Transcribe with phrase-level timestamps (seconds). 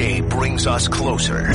[0.00, 1.52] day brings us closer.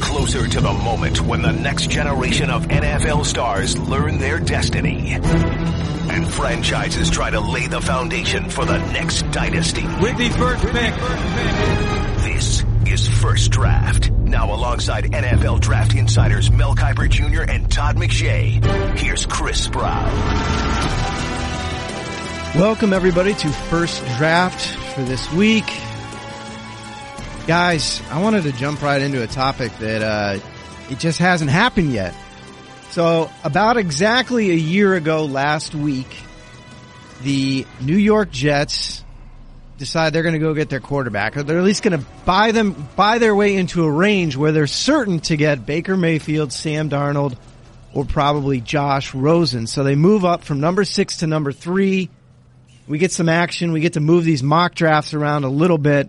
[0.00, 5.14] Closer to the moment when the next generation of NFL stars learn their destiny.
[5.14, 9.84] And franchises try to lay the foundation for the next dynasty.
[10.00, 10.94] With the first pick.
[12.22, 14.12] This is First Draft.
[14.12, 17.50] Now alongside NFL draft insiders Mel Kiper Jr.
[17.50, 18.64] and Todd McShay.
[18.96, 20.06] Here's Chris Brown.
[22.54, 25.64] Welcome everybody to First Draft for this week.
[27.46, 30.38] Guys, I wanted to jump right into a topic that uh,
[30.88, 32.14] it just hasn't happened yet.
[32.90, 36.06] So, about exactly a year ago last week,
[37.22, 39.02] the New York Jets
[39.76, 42.52] decide they're going to go get their quarterback, or they're at least going to buy
[42.52, 46.88] them buy their way into a range where they're certain to get Baker Mayfield, Sam
[46.88, 47.36] Darnold,
[47.92, 49.66] or probably Josh Rosen.
[49.66, 52.08] So they move up from number six to number three.
[52.86, 53.72] We get some action.
[53.72, 56.08] We get to move these mock drafts around a little bit.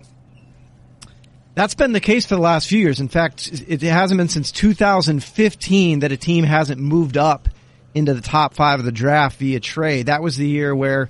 [1.54, 2.98] That's been the case for the last few years.
[2.98, 7.48] In fact, it hasn't been since 2015 that a team hasn't moved up
[7.94, 10.06] into the top five of the draft via trade.
[10.06, 11.08] That was the year where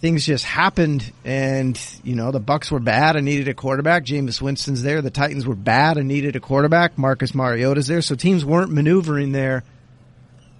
[0.00, 4.04] things just happened and, you know, the Bucks were bad and needed a quarterback.
[4.04, 5.02] Jameis Winston's there.
[5.02, 6.96] The Titans were bad and needed a quarterback.
[6.96, 8.00] Marcus Mariota's there.
[8.00, 9.64] So teams weren't maneuvering there.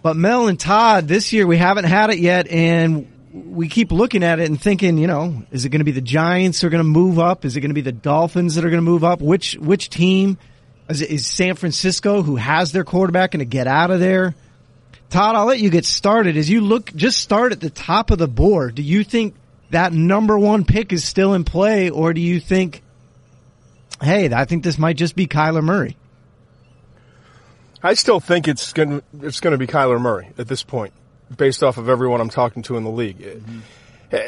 [0.02, 4.22] But Mel and Todd, this year we haven't had it yet and we keep looking
[4.22, 6.82] at it and thinking, you know, is it going to be the Giants are going
[6.82, 7.44] to move up?
[7.44, 9.20] Is it going to be the Dolphins that are going to move up?
[9.20, 10.38] Which which team
[10.88, 14.34] is, is San Francisco who has their quarterback going to get out of there?
[15.10, 16.36] Todd, I'll let you get started.
[16.36, 18.74] As you look, just start at the top of the board.
[18.74, 19.34] Do you think
[19.70, 22.82] that number one pick is still in play, or do you think,
[24.02, 25.96] hey, I think this might just be Kyler Murray?
[27.82, 30.92] I still think it's going it's going to be Kyler Murray at this point
[31.36, 33.18] based off of everyone I'm talking to in the league.
[33.18, 34.18] Mm-hmm.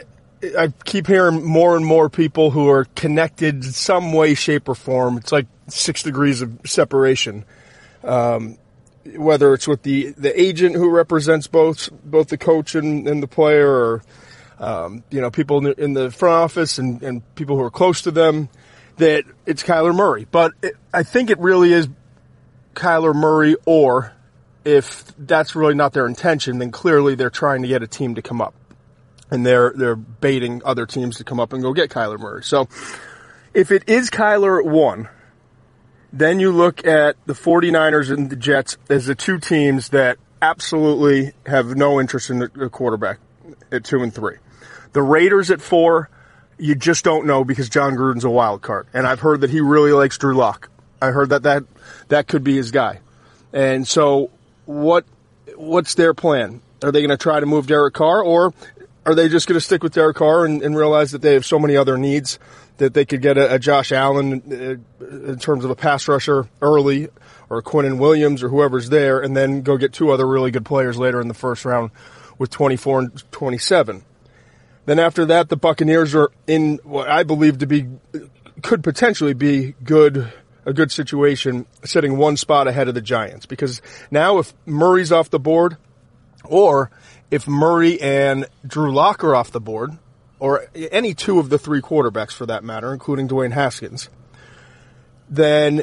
[0.59, 5.19] I keep hearing more and more people who are connected some way, shape, or form.
[5.19, 7.45] It's like six degrees of separation.
[8.03, 8.57] Um,
[9.17, 13.27] whether it's with the, the agent who represents both both the coach and, and the
[13.27, 14.03] player, or
[14.59, 18.11] um, you know people in the, front office and, and people who are close to
[18.11, 18.49] them,
[18.97, 20.27] that it's Kyler Murray.
[20.31, 21.89] But it, I think it really is
[22.75, 24.13] Kyler Murray or
[24.65, 28.23] if that's really not their intention, then clearly they're trying to get a team to
[28.23, 28.55] come up.
[29.31, 32.43] And they're, they're baiting other teams to come up and go get Kyler Murray.
[32.43, 32.69] So
[33.55, 35.09] if it is Kyler at one,
[36.13, 41.33] then you look at the 49ers and the Jets as the two teams that absolutely
[41.47, 43.19] have no interest in the quarterback
[43.71, 44.37] at two and three.
[44.93, 46.11] The Raiders at four,
[46.59, 48.89] you just don't know because Jon Gruden's a wild card.
[48.93, 50.69] And I've heard that he really likes Drew Lock.
[51.01, 51.65] I heard that that,
[52.09, 53.01] that could be his guy.
[53.53, 54.31] And so
[54.71, 55.05] what
[55.57, 56.61] what's their plan?
[56.83, 58.55] Are they going to try to move Derek Carr, or
[59.05, 61.45] are they just going to stick with Derek Carr and, and, realize that they have
[61.45, 62.39] so many other needs
[62.77, 64.43] that they could get a, a Josh Allen
[65.01, 67.09] uh, in terms of a pass rusher early,
[67.51, 70.97] or Quinnen Williams, or whoever's there, and then go get two other really good players
[70.97, 71.91] later in the first round
[72.39, 74.05] with 24 and 27.
[74.87, 77.89] Then after that, the Buccaneers are in what I believe to be
[78.63, 80.33] could potentially be good
[80.71, 85.29] a good situation sitting one spot ahead of the Giants because now if Murray's off
[85.29, 85.77] the board
[86.45, 86.91] or
[87.31, 89.99] if Murray and Drew Lock are off the board
[90.39, 94.09] or any two of the three quarterbacks for that matter, including Dwayne Haskins,
[95.29, 95.83] then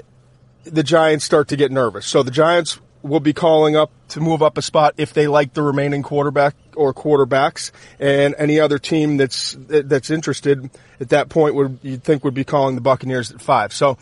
[0.64, 2.08] the Giants start to get nervous.
[2.08, 5.54] So the Giants will be calling up to move up a spot if they like
[5.54, 11.56] the remaining quarterback or quarterbacks and any other team that's that's interested at that point
[11.56, 13.74] would you think would be calling the Buccaneers at 5.
[13.74, 13.98] So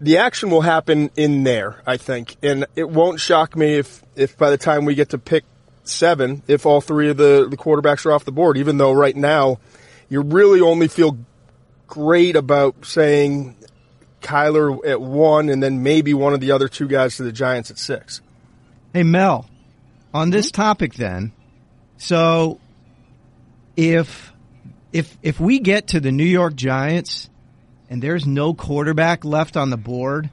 [0.00, 4.36] the action will happen in there, I think, and it won't shock me if if
[4.36, 5.44] by the time we get to pick
[5.84, 8.56] seven, if all three of the the quarterbacks are off the board.
[8.56, 9.58] Even though right now,
[10.08, 11.18] you really only feel
[11.86, 13.56] great about saying
[14.20, 17.70] Kyler at one, and then maybe one of the other two guys to the Giants
[17.70, 18.20] at six.
[18.92, 19.48] Hey Mel,
[20.12, 20.56] on this hmm?
[20.56, 21.32] topic, then,
[21.98, 22.60] so
[23.76, 24.32] if
[24.92, 27.28] if if we get to the New York Giants
[27.90, 30.30] and there's no quarterback left on the board,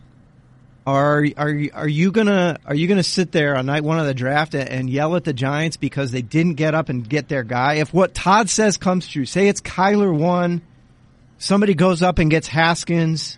[0.85, 4.13] are are are you gonna are you gonna sit there on night one of the
[4.13, 7.75] draft and yell at the Giants because they didn't get up and get their guy?
[7.75, 10.61] If what Todd says comes true, say it's Kyler one,
[11.37, 13.37] somebody goes up and gets Haskins,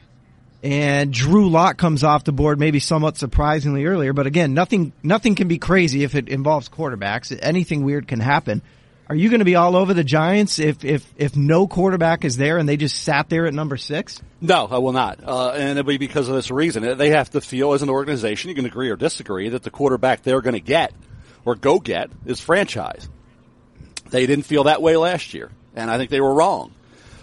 [0.62, 4.12] and Drew Lock comes off the board, maybe somewhat surprisingly earlier.
[4.12, 7.38] But again, nothing nothing can be crazy if it involves quarterbacks.
[7.42, 8.62] Anything weird can happen.
[9.10, 12.36] Are you going to be all over the Giants if, if, if no quarterback is
[12.36, 14.22] there and they just sat there at number six?
[14.42, 15.24] No, I will not.
[15.24, 16.98] Uh, and it'll be because of this reason.
[16.98, 20.24] They have to feel as an organization, you can agree or disagree, that the quarterback
[20.24, 20.94] they're going to get
[21.46, 23.08] or go get is franchise.
[24.10, 26.74] They didn't feel that way last year, and I think they were wrong.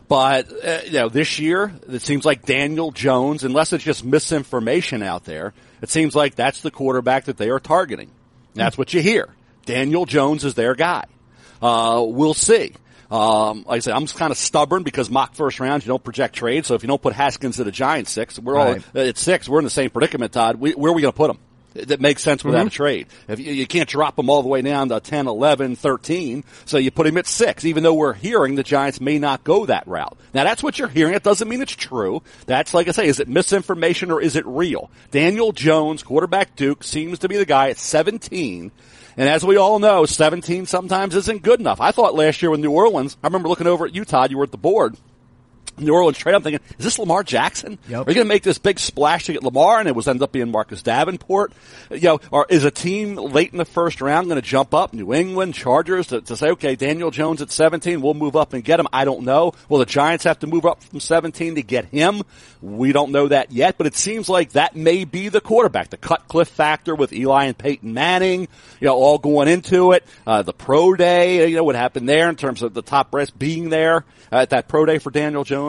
[0.08, 5.02] But uh, you know, this year it seems like Daniel Jones, unless it's just misinformation
[5.02, 8.10] out there, it seems like that's the quarterback that they are targeting.
[8.54, 9.28] That's what you hear.
[9.66, 11.04] Daniel Jones is their guy.
[11.64, 12.72] Uh, we'll see.
[13.10, 16.34] Um, like I said, I'm kind of stubborn because mock first rounds, you don't project
[16.34, 16.66] trade.
[16.66, 18.82] So if you don't put Haskins at the Giants six, we're Right.
[18.94, 19.48] all at six.
[19.48, 20.56] We're in the same predicament, Todd.
[20.56, 21.38] We, where are we going to put him?
[21.74, 22.66] That makes sense without Mm-hmm.
[22.68, 23.06] a trade.
[23.28, 26.78] If you, you can't drop him all the way down to 10, 11, 13, so
[26.78, 29.86] you put him at six, even though we're hearing the Giants may not go that
[29.88, 30.16] route.
[30.32, 31.14] Now that's what you're hearing.
[31.14, 32.22] It doesn't mean it's true.
[32.46, 34.88] That's like I say, is it misinformation or is it real?
[35.10, 38.70] Daniel Jones, quarterback Duke, seems to be the guy at 17
[39.16, 41.80] and as we all know, 17 sometimes isn't good enough.
[41.80, 44.38] I thought last year with New Orleans, I remember looking over at you, Todd, you
[44.38, 44.96] were at the board.
[45.78, 46.34] New Orleans trade.
[46.34, 47.78] I'm thinking, is this Lamar Jackson?
[47.88, 48.06] Yep.
[48.06, 50.22] Are you going to make this big splash to get Lamar, and it was end
[50.22, 51.52] up being Marcus Davenport?
[51.90, 54.92] You know, or is a team late in the first round going to jump up?
[54.92, 58.62] New England Chargers to, to say, okay, Daniel Jones at 17, we'll move up and
[58.62, 58.86] get him.
[58.92, 59.52] I don't know.
[59.68, 62.22] Will the Giants have to move up from 17 to get him?
[62.62, 65.90] We don't know that yet, but it seems like that may be the quarterback.
[65.90, 68.48] The Cutcliffe factor with Eli and Peyton Manning,
[68.80, 70.04] you know, all going into it.
[70.26, 73.30] Uh, the pro day, you know, what happened there in terms of the top brass
[73.30, 75.63] being there uh, at that pro day for Daniel Jones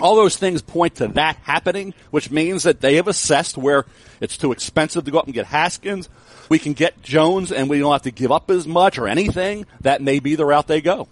[0.00, 3.84] all those things point to that happening, which means that they have assessed where
[4.20, 6.08] it's too expensive to go up and get Haskins.
[6.48, 9.66] We can get Jones and we don't have to give up as much or anything.
[9.80, 11.08] That may be the route they go.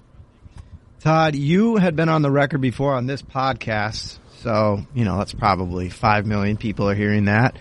[1.01, 5.35] Todd, you had been on the record before on this podcast, so you know that's
[5.35, 7.55] probably five million people are hearing that,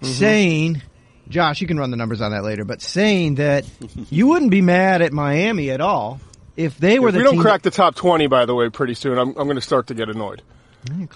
[0.00, 0.12] Mm-hmm.
[0.12, 0.82] saying,
[1.28, 3.64] Josh, you can run the numbers on that later, but saying that
[4.10, 6.20] you wouldn't be mad at Miami at all
[6.58, 8.68] if they were If the we don't team crack the top 20, by the way,
[8.68, 10.42] pretty soon, I'm, I'm going to start to get annoyed.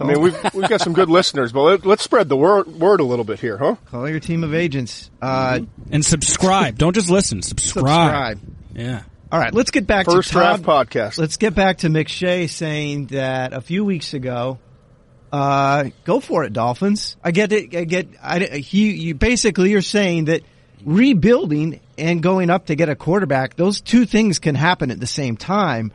[0.00, 3.00] I mean, we've, we've got some good listeners, but let, let's spread the word, word
[3.00, 3.74] a little bit here, huh?
[3.90, 5.10] call your team of agents.
[5.20, 5.60] Uh,
[5.90, 6.78] And subscribe.
[6.78, 7.42] Don't just listen.
[7.42, 8.38] Subscribe.
[8.38, 8.40] subscribe.
[8.74, 9.02] Yeah.
[9.32, 10.62] All right, let's get back First to Todd.
[10.62, 11.18] draft podcast.
[11.18, 14.58] Let's get back to McShay saying that a few weeks ago,
[15.32, 17.16] uh, go for it, Dolphins.
[17.24, 17.74] I get it.
[17.74, 18.08] I get.
[18.22, 18.92] I, he.
[18.92, 20.42] You basically you're saying that
[20.84, 25.06] rebuilding and going up to get a quarterback, those two things can happen at the
[25.06, 25.92] same time.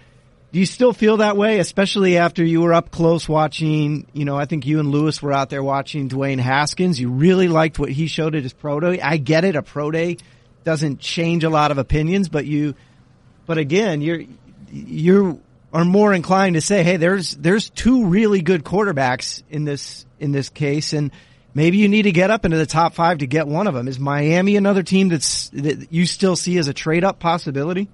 [0.52, 4.08] Do you still feel that way, especially after you were up close watching?
[4.14, 7.00] You know, I think you and Lewis were out there watching Dwayne Haskins.
[7.00, 9.02] You really liked what he showed at his pro day.
[9.02, 9.56] I get it.
[9.56, 10.18] A pro day
[10.64, 12.76] doesn't change a lot of opinions, but you
[13.46, 14.24] but again, you're
[14.72, 15.42] you
[15.74, 20.32] are more inclined to say, "Hey, there's there's two really good quarterbacks in this in
[20.32, 21.12] this case, and
[21.58, 23.88] maybe you need to get up into the top five to get one of them."
[23.88, 27.90] Is Miami another team that's that you still see as a trade up possibility?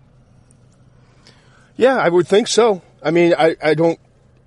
[1.75, 2.81] Yeah, I would think so.
[3.01, 3.99] I mean, I, I don't,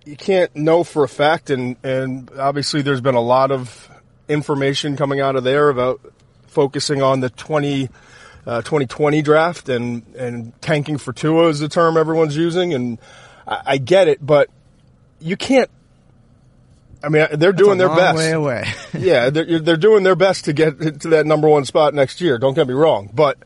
[0.05, 3.91] you can't know for a fact, and, and obviously there's been a lot of
[4.29, 6.01] information coming out of there about
[6.47, 7.91] focusing on the 20,
[8.47, 12.99] uh, 2020 draft and, and tanking for Tua is the term everyone's using, and
[13.47, 14.49] I, I get it, but
[15.19, 15.71] you can't,
[17.07, 18.19] I mean, they're doing their Long best.
[18.19, 18.67] way away.
[18.99, 22.37] yeah, they're, they're doing their best to get to that number one spot next year.
[22.37, 23.39] Don't get me wrong, but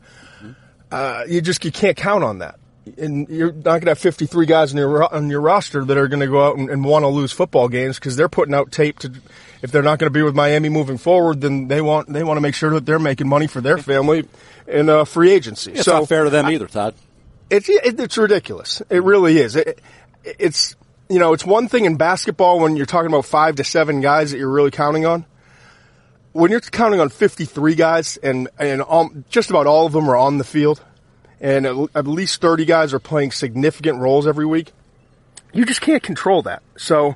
[0.91, 2.55] uh, you just you can't count on that.
[2.97, 6.07] And you're not going to have 53 guys on your on your roster that are
[6.07, 8.71] going to go out and, and want to lose football games because they're putting out
[8.71, 9.13] tape to.
[9.61, 12.37] If they're not going to be with Miami moving forward, then they want they want
[12.37, 14.27] to make sure that they're making money for their family
[14.67, 15.73] in uh, free agency.
[15.73, 16.95] It's so not fair to them either, Todd.
[17.51, 18.81] it's it, it's ridiculous.
[18.89, 19.55] It really is.
[19.55, 19.79] It,
[20.23, 20.75] it's
[21.11, 24.31] you know it's one thing in basketball when you're talking about five to seven guys
[24.31, 25.25] that you're really counting on.
[26.33, 30.15] When you're counting on 53 guys and and all, just about all of them are
[30.15, 30.81] on the field,
[31.41, 34.71] and at, at least 30 guys are playing significant roles every week,
[35.53, 36.63] you just can't control that.
[36.77, 37.15] So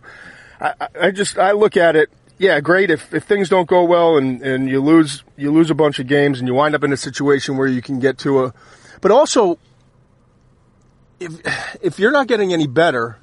[0.59, 2.09] I, I- just I look at it.
[2.37, 2.91] Yeah, great.
[2.91, 6.07] If if things don't go well and and you lose you lose a bunch of
[6.07, 8.53] games and you wind up in a situation where you can get to a,
[8.99, 9.57] but also
[11.21, 11.31] if
[11.81, 13.17] if you're not getting any better,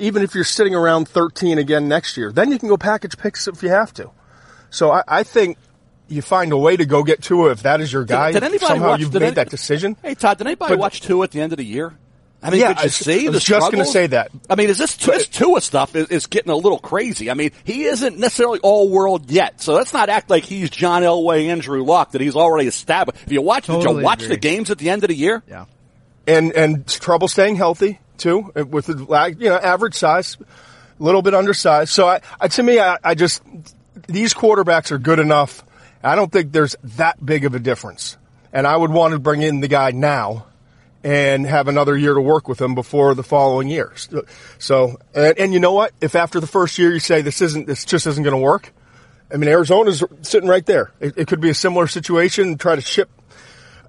[0.00, 3.46] even if you're sitting around 13 again next year, then you can go package picks
[3.48, 4.10] if you have to.
[4.70, 5.58] So I, I think
[6.08, 8.32] you find a way to go get Tua if that is your guy.
[8.32, 9.96] did anybody Somehow watch- you've did made any- that decision.
[10.02, 11.92] Hey, Todd, did anybody But- watch Tua at the end of the year?
[12.42, 14.30] I mean, Yeah, did you I- see I the was just gonna say that.
[14.48, 17.30] I mean, is this this Tua stuff is, is getting a little crazy?
[17.30, 21.02] I mean, he isn't necessarily all world yet, so let's not act like he's John
[21.02, 23.20] Elway, Andrew Luck, that he's already established.
[23.26, 24.36] If you watch, did Totally you watch agree.
[24.36, 25.42] the games at the end of the year?
[25.48, 25.66] Yeah.
[26.26, 31.02] and and trouble staying healthy too, uh, with the like, you know average size, a
[31.02, 31.90] little bit undersized.
[31.90, 33.42] So I, I to me, I, I just
[34.06, 35.64] these quarterbacks are good enough.
[36.02, 38.16] I don't think there's that big of a difference,
[38.52, 40.46] and I would want to bring in the guy now
[41.02, 43.92] and have another year to work with him before the following year.
[44.58, 45.92] So, and, and you know what?
[46.00, 48.72] If after the first year you say this isn't, this just isn't going to work.
[49.32, 50.90] I mean, Arizona's sitting right there.
[51.00, 52.58] It, it could be a similar situation.
[52.58, 53.08] Try to ship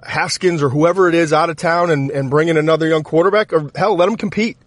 [0.03, 3.53] Haskins or whoever it is out of town and, and bring in another young quarterback,
[3.53, 4.57] or hell, let them compete.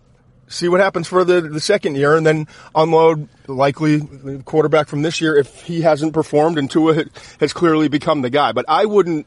[0.49, 4.01] see what happens for the, the second year, and then unload likely
[4.45, 7.05] quarterback from this year if he hasn't performed and Tua
[7.41, 8.53] has clearly become the guy.
[8.53, 9.27] But I wouldn't,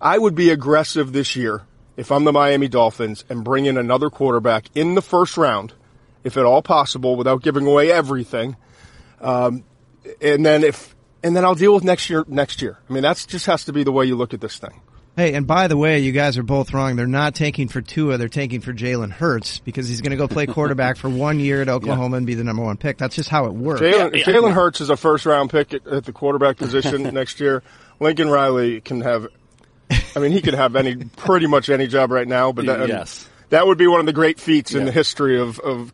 [0.00, 1.62] I would be aggressive this year
[1.96, 5.72] if I'm the Miami Dolphins and bring in another quarterback in the first round,
[6.24, 8.56] if at all possible, without giving away everything.
[9.20, 9.64] Um,
[10.20, 12.78] and then if, and then I'll deal with next year, next year.
[12.88, 14.80] I mean, that's just has to be the way you look at this thing.
[15.14, 16.96] Hey, and by the way, you guys are both wrong.
[16.96, 18.16] They're not tanking for Tua.
[18.16, 21.60] They're tanking for Jalen Hurts because he's going to go play quarterback for one year
[21.60, 22.18] at Oklahoma yeah.
[22.18, 22.96] and be the number one pick.
[22.96, 23.82] That's just how it works.
[23.82, 27.40] Jalen, yeah, Jalen Hurts is a first round pick at, at the quarterback position next
[27.40, 27.62] year.
[28.00, 29.28] Lincoln Riley can have,
[30.16, 33.28] I mean, he could have any, pretty much any job right now, but that, yes.
[33.50, 34.80] that would be one of the great feats yeah.
[34.80, 35.92] in the history of, of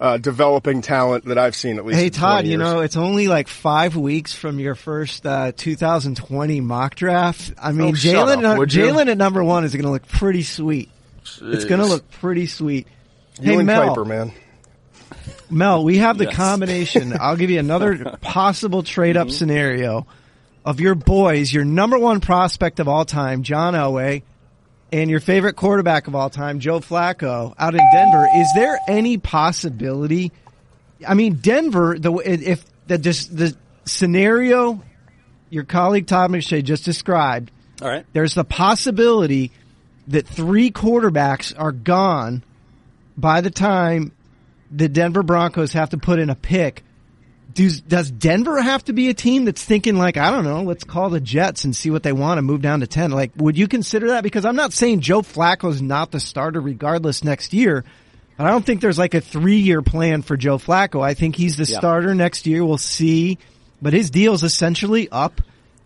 [0.00, 1.98] uh, developing talent that I've seen at least.
[1.98, 6.94] Hey Todd, you know it's only like five weeks from your first uh, 2020 mock
[6.94, 7.52] draft.
[7.58, 10.90] I mean, oh, Jalen Jalen at number one is going to look pretty sweet.
[11.24, 11.54] Jeez.
[11.54, 12.86] It's going to look pretty sweet.
[13.40, 14.32] You hey and Mel, Kiper, man.
[15.50, 16.34] Mel, we have the yes.
[16.34, 17.14] combination.
[17.20, 19.34] I'll give you another possible trade up mm-hmm.
[19.34, 20.06] scenario
[20.64, 24.22] of your boys, your number one prospect of all time, John Elway,
[24.94, 29.18] and your favorite quarterback of all time, Joe Flacco, out in Denver, is there any
[29.18, 30.30] possibility?
[31.06, 34.82] I mean, Denver, the if the the scenario
[35.50, 37.50] your colleague Todd McShay just described,
[37.82, 39.50] all right, there's the possibility
[40.06, 42.44] that three quarterbacks are gone
[43.16, 44.12] by the time
[44.70, 46.84] the Denver Broncos have to put in a pick
[47.54, 50.84] does, does Denver have to be a team that's thinking like, I don't know, let's
[50.84, 53.10] call the Jets and see what they want and move down to 10?
[53.12, 54.22] Like, would you consider that?
[54.22, 57.84] Because I'm not saying Joe Flacco's not the starter regardless next year,
[58.36, 61.02] but I don't think there's like a three year plan for Joe Flacco.
[61.02, 61.78] I think he's the yeah.
[61.78, 62.64] starter next year.
[62.64, 63.38] We'll see,
[63.80, 65.40] but his deal's essentially up.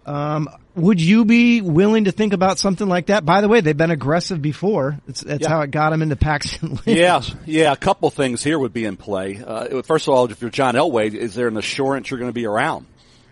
[0.07, 0.49] Um,
[0.79, 3.25] would you be willing to think about something like that?
[3.25, 4.99] By the way, they've been aggressive before.
[5.09, 5.49] It's, that's yeah.
[5.49, 6.79] how it got them into Paxton.
[6.87, 7.73] yeah, yeah.
[7.73, 9.43] A couple things here would be in play.
[9.45, 12.35] Uh, first of all, if you're John Elway, is there an assurance you're going to
[12.35, 12.87] be around?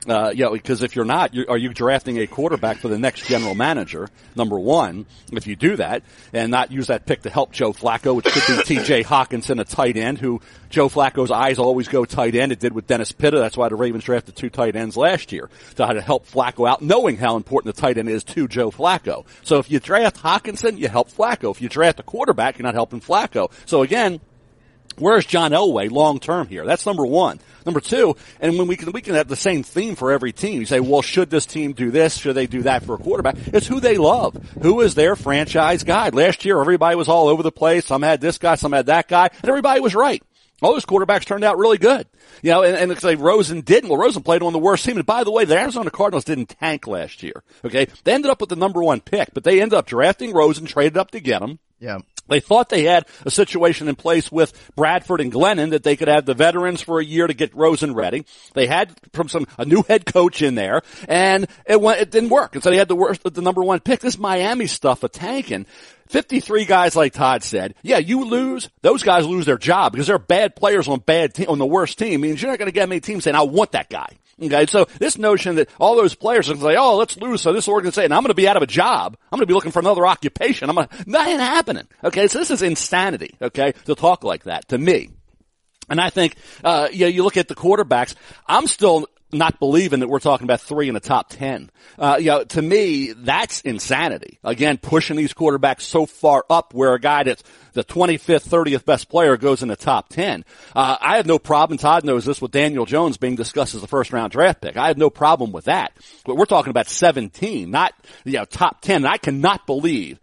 [0.08, 2.98] Uh, you know, because if you're not, you're, are you drafting a quarterback for the
[2.98, 4.08] next general manager?
[4.36, 8.14] Number one, if you do that and not use that pick to help Joe Flacco,
[8.14, 9.02] which could be T.J.
[9.02, 12.52] Hockenson, a tight end who Joe Flacco's eyes always go tight end.
[12.52, 13.38] It did with Dennis Pitta.
[13.38, 16.82] That's why the Ravens drafted two tight ends last year to, to help Flacco out,
[16.82, 19.26] knowing how important the tight end is to Joe Flacco.
[19.42, 21.50] So if you draft Hockenson, you help Flacco.
[21.50, 23.50] If you draft a quarterback, you're not helping Flacco.
[23.66, 24.20] So again,
[24.98, 26.64] Where's John Elway long term here?
[26.64, 27.40] That's number one.
[27.64, 30.60] Number two, and when we can we can have the same theme for every team.
[30.60, 32.16] You say, well, should this team do this?
[32.16, 33.36] Should they do that for a quarterback?
[33.48, 34.36] It's who they love.
[34.62, 36.10] Who is their franchise guy?
[36.10, 37.86] Last year, everybody was all over the place.
[37.86, 40.22] Some had this guy, some had that guy, and everybody was right.
[40.62, 42.06] All those quarterbacks turned out really good.
[42.42, 43.90] You know, and, and it's like Rosen didn't.
[43.90, 44.96] Well, Rosen played on the worst team.
[44.96, 47.42] And by the way, the Arizona Cardinals didn't tank last year.
[47.64, 47.88] Okay.
[48.04, 50.96] They ended up with the number one pick, but they ended up drafting Rosen, traded
[50.96, 51.58] up to get him.
[51.78, 51.98] Yeah.
[52.28, 56.08] They thought they had a situation in place with Bradford and Glennon that they could
[56.08, 58.24] have the veterans for a year to get Rosen ready.
[58.54, 62.30] They had from some a new head coach in there, and it went, it didn't
[62.30, 62.54] work.
[62.54, 64.00] And so they had the worst, the number one pick.
[64.00, 65.66] This Miami stuff a tanking.
[66.08, 67.74] 53 guys, like Todd said.
[67.82, 71.46] Yeah, you lose, those guys lose their job because they're bad players on bad te-
[71.46, 72.20] on the worst team.
[72.20, 74.16] Means you're not going to get many teams saying, I want that guy.
[74.42, 77.68] Okay, so this notion that all those players are say, oh, let's lose so this
[77.68, 79.16] organization, I'm going to be out of a job.
[79.32, 80.68] I'm going to be looking for another occupation.
[80.68, 81.88] I'm going to, that ain't happening.
[82.04, 85.08] Okay, so this is insanity, okay, to talk like that, to me.
[85.88, 88.14] And I think, uh, you look at the quarterbacks,
[88.46, 91.70] I'm still not believing that we're talking about three in the top ten.
[91.98, 94.38] Uh, you know, to me, that's insanity.
[94.44, 97.42] Again, pushing these quarterbacks so far up where a guy that's
[97.72, 100.44] the 25th, 30th best player goes in the top 10.
[100.74, 103.86] Uh, I have no problem, Todd knows this, with Daniel Jones being discussed as a
[103.86, 104.76] first round draft pick.
[104.76, 105.92] I have no problem with that.
[106.24, 107.92] But we're talking about 17, not,
[108.24, 108.96] you know, top 10.
[108.96, 110.18] And I cannot believe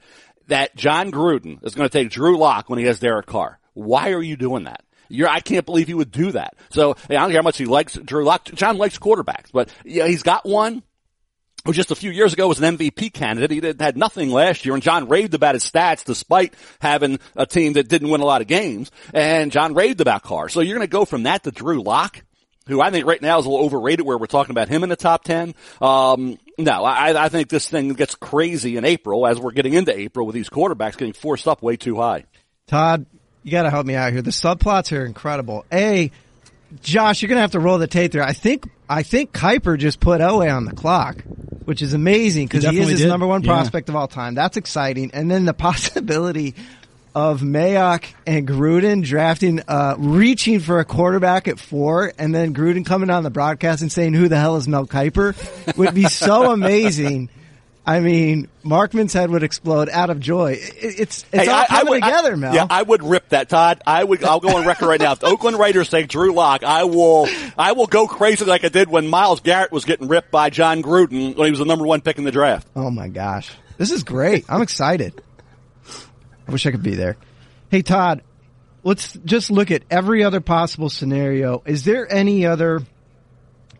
[0.47, 3.59] that Jon Gruden is going to take Drew Lock when he has Derek Carr.
[3.73, 4.83] Why are you doing that?
[5.13, 6.55] You're, I can't believe he would do that.
[6.71, 8.29] So I don't care how much he likes Drew.
[8.53, 10.83] Jon likes quarterbacks, but yeah, he's got one
[11.65, 13.51] who just a few years ago was an MVP candidate.
[13.51, 17.45] He did, had nothing last year, and Jon raved about his stats despite having a
[17.45, 18.91] team that didn't win a lot of games.
[19.13, 20.49] And Jon raved about Carr.
[20.49, 22.23] So you're going to go from that to Drew Lock,
[22.67, 24.89] who I think right now is a little overrated, where we're talking about him in
[24.89, 25.53] the top ten.
[25.79, 29.97] Um, no, I, I think this thing gets crazy in April as we're getting into
[29.97, 32.25] April with these quarterbacks getting forced up way too high.
[32.67, 33.05] Todd,
[33.43, 34.21] you got to help me out here.
[34.21, 35.65] The subplots are incredible.
[35.71, 36.11] A,
[36.81, 38.23] Josh, you're going to have to roll the tape there.
[38.23, 41.23] I think I think Kiper just put Elway on the clock,
[41.65, 43.09] which is amazing because he, he, is his did.
[43.09, 43.93] number one prospect yeah.
[43.93, 44.33] of all time.
[44.35, 45.11] That's exciting.
[45.13, 46.55] And then the possibility
[47.15, 52.85] of Mayock and Gruden drafting, uh, reaching for a quarterback at four, and then Gruden
[52.85, 56.51] coming on the broadcast and saying, "Who the hell is Mel Kiper?" would be so
[56.53, 57.29] amazing.
[57.85, 60.57] I mean, Markman's head would explode out of joy.
[60.57, 62.55] It's it's Hey, all I- I coming would- I- together, Mel.
[62.55, 63.81] Yeah, I would rip that, Todd.
[63.85, 64.23] I would.
[64.23, 65.11] I'll go on record right now.
[65.11, 67.27] If the Oakland Raiders take Drew Lock, I will.
[67.57, 70.81] I will go crazy like I did when Myles Garrett was getting ripped by Jon
[70.81, 72.65] Gruden when he was the number one pick in the draft.
[72.75, 74.45] oh my gosh, this is great.
[74.47, 75.21] I'm excited.
[76.47, 77.17] I wish I could be there.
[77.69, 78.21] Hey Todd,
[78.83, 81.61] let's just look at every other possible scenario.
[81.65, 82.81] Is there any other?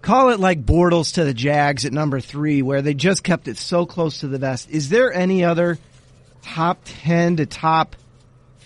[0.03, 3.57] Call it like Bortles to the Jags at number three, where they just kept it
[3.57, 4.69] so close to the vest.
[4.69, 5.79] Is there any other
[6.43, 7.95] top ten to top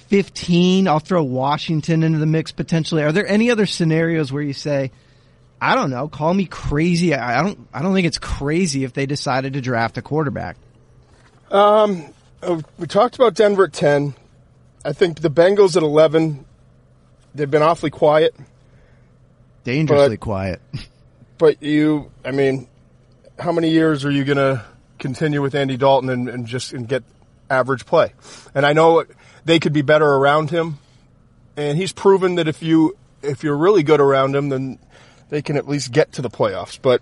[0.07, 0.87] 15.
[0.87, 3.03] I'll throw Washington into the mix potentially.
[3.03, 4.91] Are there any other scenarios where you say,
[5.61, 7.13] I don't know, call me crazy.
[7.13, 10.57] I don't, I don't think it's crazy if they decided to draft a quarterback.
[11.51, 12.03] Uh,
[12.77, 14.13] we talked about Denver at 10.
[14.85, 16.45] I think the Bengals at 11,
[17.35, 18.35] they've been awfully quiet.
[19.63, 20.61] Dangerously quiet.
[21.37, 22.67] But you, I mean,
[23.37, 24.65] how many years are you going to
[24.99, 27.03] continue with Andy Dalton and, and just and get
[27.49, 28.13] average play?
[28.55, 29.05] And I know
[29.45, 30.79] they could be better around him,
[31.55, 34.79] and he's proven that if you if you're really good around him, then
[35.29, 36.79] they can at least get to the playoffs.
[36.81, 37.01] But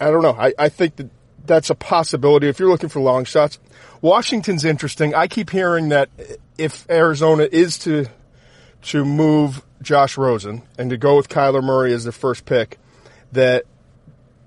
[0.00, 0.36] I don't know.
[0.38, 1.10] I, I think that
[1.44, 3.58] that's a possibility if you're looking for long shots.
[4.00, 5.14] Washington's interesting.
[5.14, 6.08] I keep hearing that
[6.56, 8.06] if Arizona is to
[8.82, 12.78] to move Josh Rosen and to go with Kyler Murray as their first pick,
[13.32, 13.64] that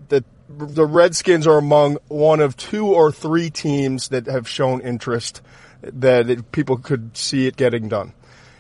[0.10, 5.42] that the Redskins are among one of two or three teams that have shown interest
[5.82, 8.14] that it, people could see it getting done,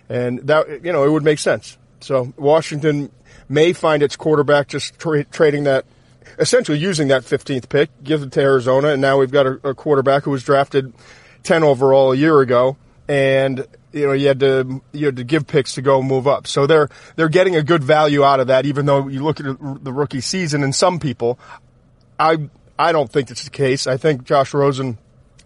[0.10, 1.77] and that you know it would make sense.
[2.00, 3.12] So Washington
[3.48, 5.86] may find its quarterback just tra- trading that,
[6.38, 9.74] essentially using that 15th pick, give it to Arizona, and now we've got a, a
[9.74, 10.94] quarterback who was drafted
[11.44, 12.77] 10 overall a year ago,
[13.08, 16.47] and you know you had to you had to give picks to go move up.
[16.47, 19.45] So they're they're getting a good value out of that, even though you look at
[19.45, 21.39] the rookie season and some people,
[22.19, 23.88] I I don't think it's the case.
[23.88, 24.97] I think Josh Rosen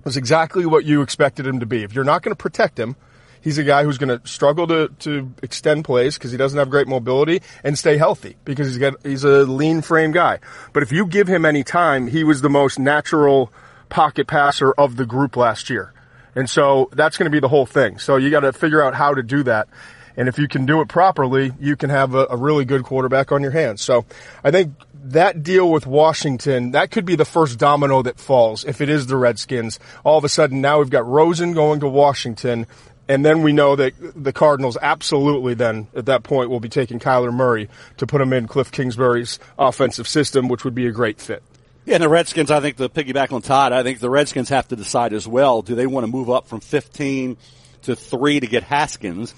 [0.03, 1.83] was exactly what you expected him to be.
[1.83, 2.95] If you're not going to protect him,
[3.41, 6.69] he's a guy who's going to struggle to, to extend plays because he doesn't have
[6.69, 10.39] great mobility and stay healthy because he's got he's a lean frame guy.
[10.73, 13.51] But if you give him any time, he was the most natural
[13.89, 15.93] pocket passer of the group last year.
[16.37, 17.97] And so that's going to be the whole thing.
[17.97, 19.67] So you got to figure out how to do that.
[20.15, 23.31] And if you can do it properly, you can have a, a really good quarterback
[23.31, 23.81] on your hands.
[23.81, 24.05] So
[24.43, 28.81] I think that deal with Washington, that could be the first domino that falls if
[28.81, 29.79] it is the Redskins.
[30.03, 32.67] All of a sudden now we've got Rosen going to Washington.
[33.09, 36.99] And then we know that the Cardinals absolutely then at that point will be taking
[36.99, 41.19] Kyler Murray to put him in Cliff Kingsbury's offensive system, which would be a great
[41.19, 41.41] fit.
[41.87, 44.67] Yeah, and the Redskins, I think, the piggyback on Todd, I think the Redskins have
[44.67, 45.61] to decide as well.
[45.61, 47.37] Do they want to move up from 15
[47.83, 49.33] to 3 to get Haskins?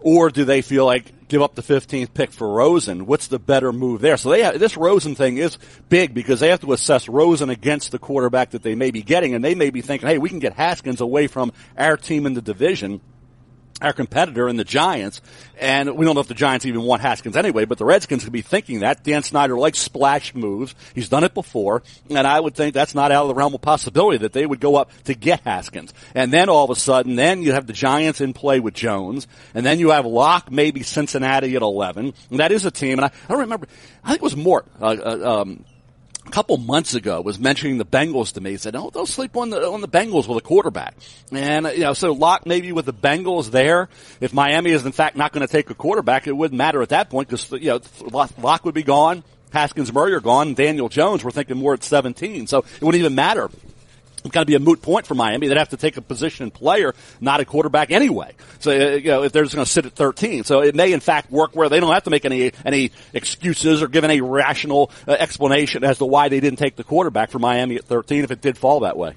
[0.00, 3.06] Or do they feel like give up the 15th pick for Rosen?
[3.06, 4.16] What's the better move there?
[4.16, 5.58] So they have, this Rosen thing is
[5.88, 9.34] big because they have to assess Rosen against the quarterback that they may be getting,
[9.34, 12.34] and they may be thinking, hey, we can get Haskins away from our team in
[12.34, 13.00] the division
[13.80, 15.20] our competitor in the Giants,
[15.58, 18.32] and we don't know if the Giants even want Haskins anyway, but the Redskins could
[18.32, 19.04] be thinking that.
[19.04, 20.74] Dan Snyder likes splash moves.
[20.94, 23.60] He's done it before, and I would think that's not out of the realm of
[23.60, 25.92] possibility that they would go up to get Haskins.
[26.14, 29.26] And then all of a sudden, then you have the Giants in play with Jones,
[29.54, 33.06] and then you have Lock, maybe Cincinnati at 11, and that is a team, and
[33.06, 33.68] I, I don't remember,
[34.04, 35.64] I think it was Mort, uh, uh, um,
[36.28, 38.50] a couple months ago was mentioning the Bengals to me.
[38.50, 40.94] He said, "Oh, they'll sleep on the on the Bengals with a quarterback."
[41.32, 43.88] And you know, so Lock maybe with the Bengals there.
[44.20, 46.90] If Miami is in fact not going to take a quarterback, it wouldn't matter at
[46.90, 47.80] that point because you know
[48.38, 49.24] Lock would be gone.
[49.50, 50.54] Haskins Murray are gone.
[50.54, 52.46] Daniel Jones, we're thinking more at 17.
[52.46, 53.48] So it wouldn't even matter.
[54.28, 55.48] Got to be a moot point for Miami.
[55.48, 58.32] They'd have to take a position player, not a quarterback anyway.
[58.60, 60.44] So, uh, you know, if they're just going to sit at 13.
[60.44, 63.82] So it may in fact work where they don't have to make any, any excuses
[63.82, 67.38] or give any rational uh, explanation as to why they didn't take the quarterback for
[67.38, 69.14] Miami at 13 if it did fall that way.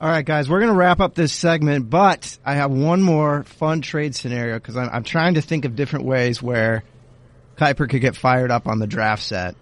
[0.00, 3.42] All right, guys, we're going to wrap up this segment, but I have one more
[3.42, 6.84] fun trade scenario because I'm, I'm trying to think of different ways where
[7.56, 9.56] Kiper could get fired up on the draft set.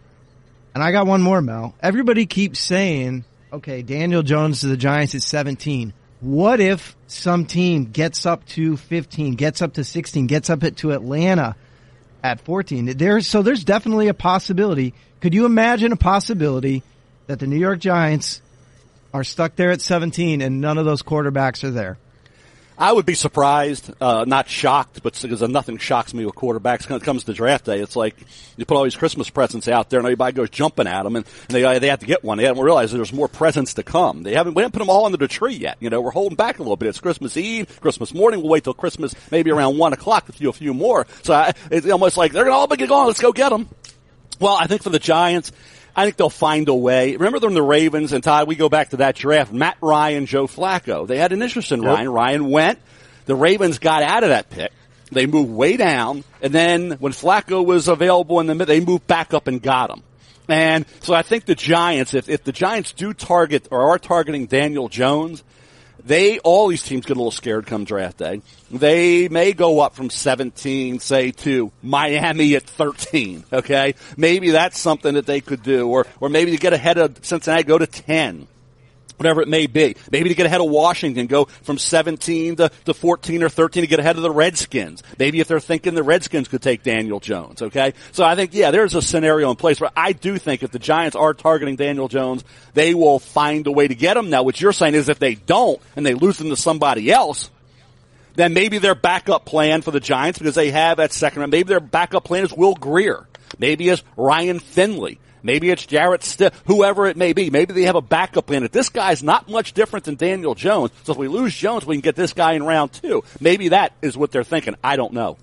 [0.74, 1.74] And I got one more, Mel.
[1.80, 5.92] Everybody keeps saying, okay, Daniel Jones to the Giants is 17.
[6.20, 10.92] What if some team gets up to 15, gets up to 16, gets up to
[10.92, 11.56] Atlanta
[12.22, 12.96] at 14?
[12.96, 14.94] There's, so there's definitely a possibility.
[15.20, 16.82] Could you imagine a possibility
[17.26, 18.40] that the New York Giants
[19.12, 21.98] are stuck there at 17 and none of those quarterbacks are there?
[22.78, 27.00] I would be surprised, uh, not shocked, but because nothing shocks me with quarterbacks when
[27.00, 27.80] it comes to draft day.
[27.80, 28.16] It's like
[28.56, 31.24] you put all these Christmas presents out there and everybody goes jumping at them and,
[31.48, 32.36] and they, they have to get one.
[32.36, 34.24] They haven't realized there's more presents to come.
[34.24, 35.78] They haven't, we haven't put them all under the tree yet.
[35.80, 36.88] You know, we're holding back a little bit.
[36.88, 38.40] It's Christmas Eve, Christmas morning.
[38.40, 41.06] We'll wait till Christmas, maybe around one o'clock to do a few more.
[41.22, 43.06] So I, it's almost like they're going to all be gone.
[43.06, 43.68] Let's go get them.
[44.38, 45.50] Well, I think for the Giants,
[45.96, 47.14] I think they'll find a way.
[47.16, 48.46] Remember them, the Ravens and Todd.
[48.46, 49.52] We go back to that draft.
[49.52, 51.06] Matt Ryan, Joe Flacco.
[51.06, 51.90] They had an interest in Yep.
[51.94, 52.08] Ryan.
[52.10, 52.78] Ryan went.
[53.24, 54.70] The Ravens got out of that pick.
[55.10, 59.06] They moved way down, and then when Flacco was available in the mid, they moved
[59.06, 60.02] back up and got him.
[60.48, 64.46] And so I think the Giants, if, if the Giants do target or are targeting
[64.46, 65.42] Daniel Jones,
[66.06, 68.40] they all these teams get a little scared come draft day.
[68.70, 73.44] They may go up from 17, say, to Miami at 13.
[73.52, 77.24] Okay, maybe that's something that they could do, or or maybe to get ahead of
[77.24, 78.46] Cincinnati, go to 10
[79.16, 79.96] whatever it may be.
[80.10, 83.86] Maybe to get ahead of Washington, go from 17 to, to 14 or 13 to
[83.86, 85.02] get ahead of the Redskins.
[85.18, 87.94] Maybe if they're thinking the Redskins could take Daniel Jones, okay?
[88.12, 90.78] So I think, yeah, there's a scenario in place where I do think if the
[90.78, 94.30] Giants are targeting Daniel Jones, they will find a way to get him.
[94.30, 97.50] Now, what you're saying is if they don't and they lose him to somebody else,
[98.34, 101.68] then maybe their backup plan for the Giants, because they have that second round, maybe
[101.68, 103.26] their backup plan is Will Grier.
[103.58, 105.18] Maybe it's Ryan Finley.
[105.46, 107.48] Maybe it's Jarrett Stiff, whoever it may be.
[107.50, 108.64] Maybe they have a backup plan.
[108.64, 111.94] If this guy's not much different than Daniel Jones, so if we lose Jones, we
[111.94, 113.24] can get this guy in round two.
[113.40, 114.74] Maybe that is what they're thinking.
[114.84, 115.38] I don't know.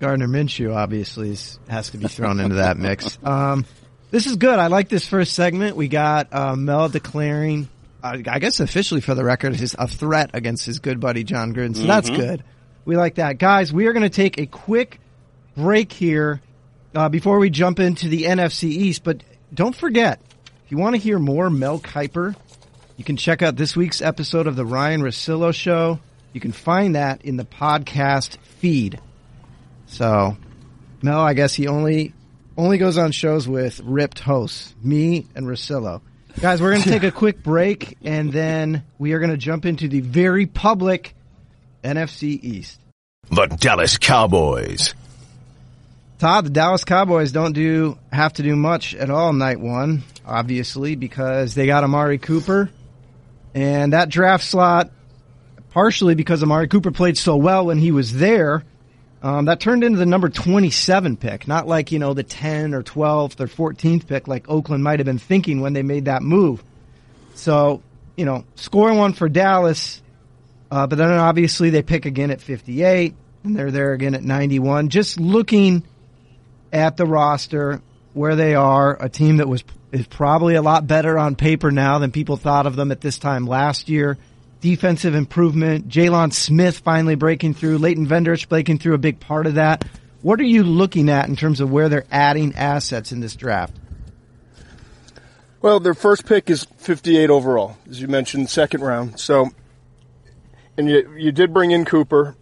[0.00, 3.18] Gardner Minshew obviously is, has to be thrown into that mix.
[3.26, 3.64] Um,
[4.10, 4.58] this is good.
[4.58, 5.76] I like this first segment.
[5.76, 7.68] We got uh, Mel declaring,
[8.02, 11.52] uh, I guess officially for the record, his a threat against his good buddy Jon
[11.52, 11.76] Gruden.
[11.76, 12.44] So that's good.
[12.84, 13.72] We like that, guys.
[13.72, 15.00] We are going to take a quick
[15.56, 16.40] break here
[16.94, 19.02] uh, before we jump into the NFC East.
[19.02, 20.20] But don't forget,
[20.64, 22.34] if you want to hear more Mel Kiper,
[22.96, 26.00] you can check out this week's episode of the Ryan Russillo Show.
[26.32, 29.00] You can find that in the podcast feed.
[29.86, 30.36] So,
[31.02, 32.14] Mel, I guess he only
[32.56, 36.00] only goes on shows with ripped hosts, me and Russillo.
[36.40, 39.66] Guys, we're going to take a quick break, and then we are going to jump
[39.66, 41.14] into the very public
[41.84, 42.80] NFC East.
[43.30, 44.94] The Dallas Cowboys.
[46.18, 50.96] Todd, the Dallas Cowboys don't do have to do much at all night one, obviously,
[50.96, 52.70] because they got Amari Cooper,
[53.54, 54.90] and that draft slot,
[55.72, 58.64] partially because Amari Cooper played so well when he was there,
[59.22, 62.82] um, that turned into the number 27 pick, not like, you know, the 10 or
[62.82, 66.64] 12th or 14th pick like Oakland might have been thinking when they made that move.
[67.34, 67.82] So,
[68.16, 70.00] you know, score one for Dallas,
[70.70, 74.88] uh, but then obviously they pick again at 58, and they're there again at 91.
[74.88, 75.82] Just looking
[76.76, 77.80] at the roster
[78.12, 81.98] where they are, a team that was is probably a lot better on paper now
[81.98, 84.18] than people thought of them at this time last year.
[84.60, 89.46] Defensive improvement, Jaylon Smith finally breaking through, Leighton Vander Esch breaking through a big part
[89.46, 89.84] of that.
[90.22, 93.74] What are you looking at in terms of where they're adding assets in this draft?
[95.62, 99.20] Well, their first pick is 58 overall, as you mentioned, second round.
[99.20, 99.50] So,
[100.76, 102.36] and you you did bring in Cooper,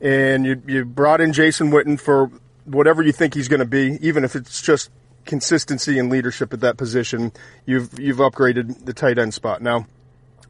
[0.00, 2.30] and you you brought in Jason Witten for
[2.66, 4.90] whatever you think he's going to be, even if it's just
[5.24, 7.32] consistency and leadership at that position.
[7.66, 9.86] You've you've upgraded the tight end spot now.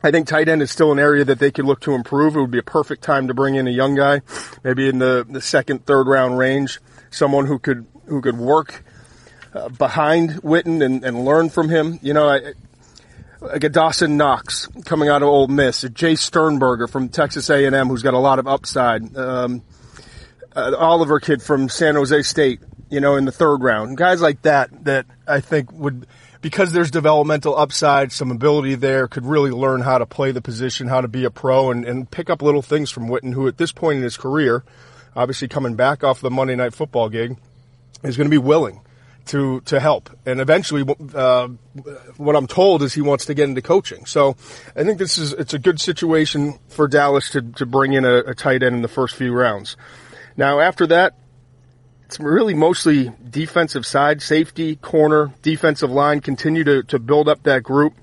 [0.02, 2.36] I think tight end is still an area that they could look to improve.
[2.36, 4.20] It would be a perfect time to bring in a young guy,
[4.62, 8.84] maybe in the, the second, third round range, someone who could who could work
[9.54, 11.98] uh, behind Witten and, and learn from him.
[12.02, 12.52] You know, I,
[13.40, 17.88] like a Dawson Knox coming out of Ole Miss, a Jace Sternberger from Texas A&M,
[17.88, 19.16] who's got a lot of upside.
[19.16, 19.62] Um,
[20.56, 23.96] uh, Oliver kid from San Jose State, you know, in the third round.
[23.96, 26.06] Guys like that that I think would,
[26.40, 30.88] because there's developmental upside, some ability there, could really learn how to play the position,
[30.88, 33.58] how to be a pro, and, and pick up little things from Witten, who at
[33.58, 34.64] this point in his career,
[35.14, 37.36] obviously coming back off the Monday Night Football gig,
[38.02, 38.80] is going to be willing
[39.26, 40.08] to to help.
[40.24, 41.48] And eventually, uh,
[42.16, 44.06] what I'm told is he wants to get into coaching.
[44.06, 44.36] So
[44.74, 48.18] I think this is it's a good situation for Dallas to to bring in a,
[48.18, 49.76] a tight end in the first few rounds.
[50.36, 51.14] Now after that,
[52.04, 56.20] it's really mostly defensive side, safety, corner, defensive line.
[56.20, 57.94] Continue to to build up that group.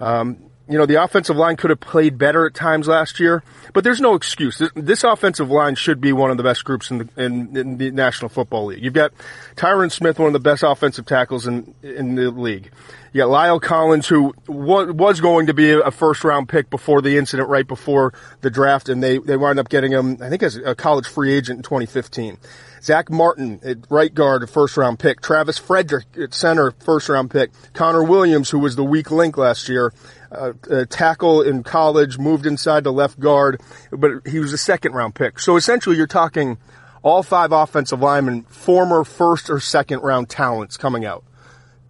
[0.00, 3.42] Um, you know, the offensive line could have played better at times last year,
[3.74, 4.58] but there's no excuse.
[4.58, 7.76] This, this offensive line should be one of the best groups in the, in, in
[7.76, 8.82] the National Football League.
[8.82, 9.12] You've got
[9.56, 12.70] Tyron Smith, one of the best offensive tackles in, in the league.
[13.12, 17.18] You got La'el Collins, who was, going to be a first round pick before the
[17.18, 20.56] incident right before the draft, and they, they wound up getting him, I think, as
[20.56, 22.38] a college free agent in 2015.
[22.84, 25.22] Zack Martin at right guard, a first round pick.
[25.22, 27.50] Travis Frederick at center, first round pick.
[27.72, 29.92] Connor Williams, who was the weak link last year,
[30.30, 34.92] uh, a tackle in college, moved inside to left guard, but he was a second
[34.92, 35.38] round pick.
[35.38, 36.58] So essentially you're talking
[37.02, 41.24] all five offensive linemen, former first or second round talents coming out.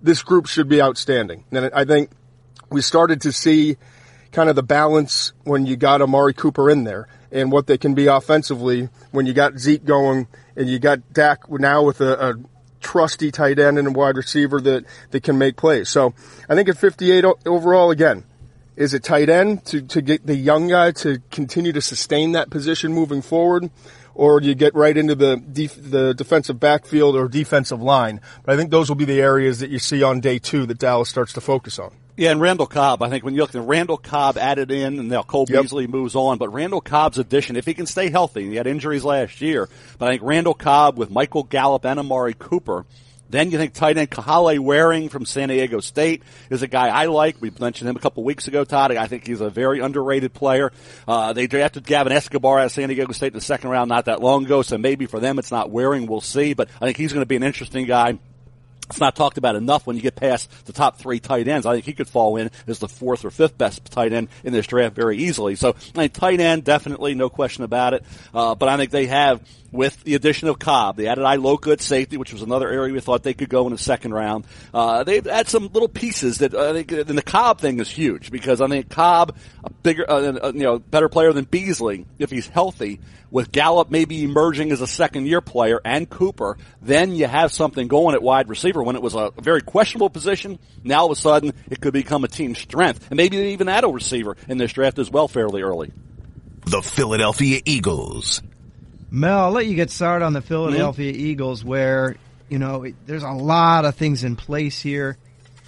[0.00, 1.44] This group should be outstanding.
[1.50, 2.10] And I think
[2.70, 3.78] we started to see
[4.30, 7.94] kind of the balance when you got Amari Cooper in there and what they can
[7.94, 12.34] be offensively when you got Zeke going and you got Dak now with a, a
[12.80, 15.88] trusty tight end and a wide receiver that, that can make plays.
[15.88, 16.14] So
[16.48, 18.24] I think at 58 overall, again,
[18.76, 22.50] is it tight end to, to get the young guy to continue to sustain that
[22.50, 23.70] position moving forward?
[24.16, 28.20] Or you get right into the def- the defensive backfield or defensive line?
[28.44, 30.78] But I think those will be the areas that you see on day two that
[30.78, 31.92] Dallas starts to focus on.
[32.16, 33.02] Yeah, and Randall Cobb.
[33.02, 35.62] I think when you look at Randall Cobb added in, and now Cole yep.
[35.62, 39.04] Beasley moves on, but Randall Cobb's addition, if he can stay healthy, he had injuries
[39.04, 42.86] last year, but I think Randall Cobb with Michael Gallup and Amari Cooper,
[43.30, 47.06] then you think tight end Kahale Warring from San Diego State is a guy I
[47.06, 47.40] like.
[47.40, 48.94] We mentioned him a couple weeks ago, Todd.
[48.94, 50.70] I think he's a very underrated player.
[51.08, 54.04] Uh, they drafted Gavin Escobar out of San Diego State in the second round not
[54.04, 56.06] that long ago, so maybe for them it's not Warring.
[56.06, 58.20] We'll see, but I think he's going to be an interesting guy
[58.88, 61.66] it's not talked about enough when you get past the top three tight ends.
[61.66, 64.52] I think he could fall in as the fourth or fifth best tight end in
[64.52, 65.54] this draft very easily.
[65.56, 68.04] So, I think tight end, definitely, no question about it.
[68.32, 69.40] Uh, but I think they have,
[69.72, 73.00] with the addition of Cobb, they added Iloka at safety, which was another area we
[73.00, 74.46] thought they could go in the second round.
[74.72, 78.30] Uh, they've had some little pieces that I think, and the Cobb thing is huge
[78.30, 82.46] because I think Cobb, a bigger, uh, you know, better player than Beasley, if he's
[82.46, 83.00] healthy,
[83.34, 87.88] with Gallup maybe emerging as a second year player and Cooper, then you have something
[87.88, 90.58] going at wide receiver when it was a very questionable position.
[90.82, 93.84] Now all of a sudden it could become a team strength and maybe even add
[93.84, 95.92] a receiver in this draft as well fairly early.
[96.66, 98.42] The Philadelphia Eagles.
[99.10, 101.26] Mel, I'll let you get started on the Philadelphia mm-hmm.
[101.26, 102.16] Eagles where,
[102.48, 105.16] you know, there's a lot of things in place here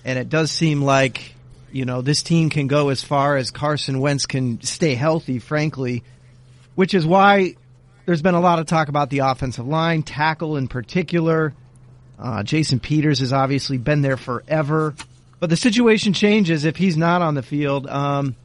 [0.05, 1.35] and it does seem like,
[1.71, 6.03] you know, this team can go as far as Carson Wentz can stay healthy, frankly
[6.77, 7.57] which is why
[8.05, 11.53] there's been a lot of talk about the offensive line, tackle in particular.
[12.18, 14.94] Uh, Jason Peters has obviously been there forever,
[15.38, 17.87] but the situation changes if he's not on the field.
[17.87, 18.37] Um,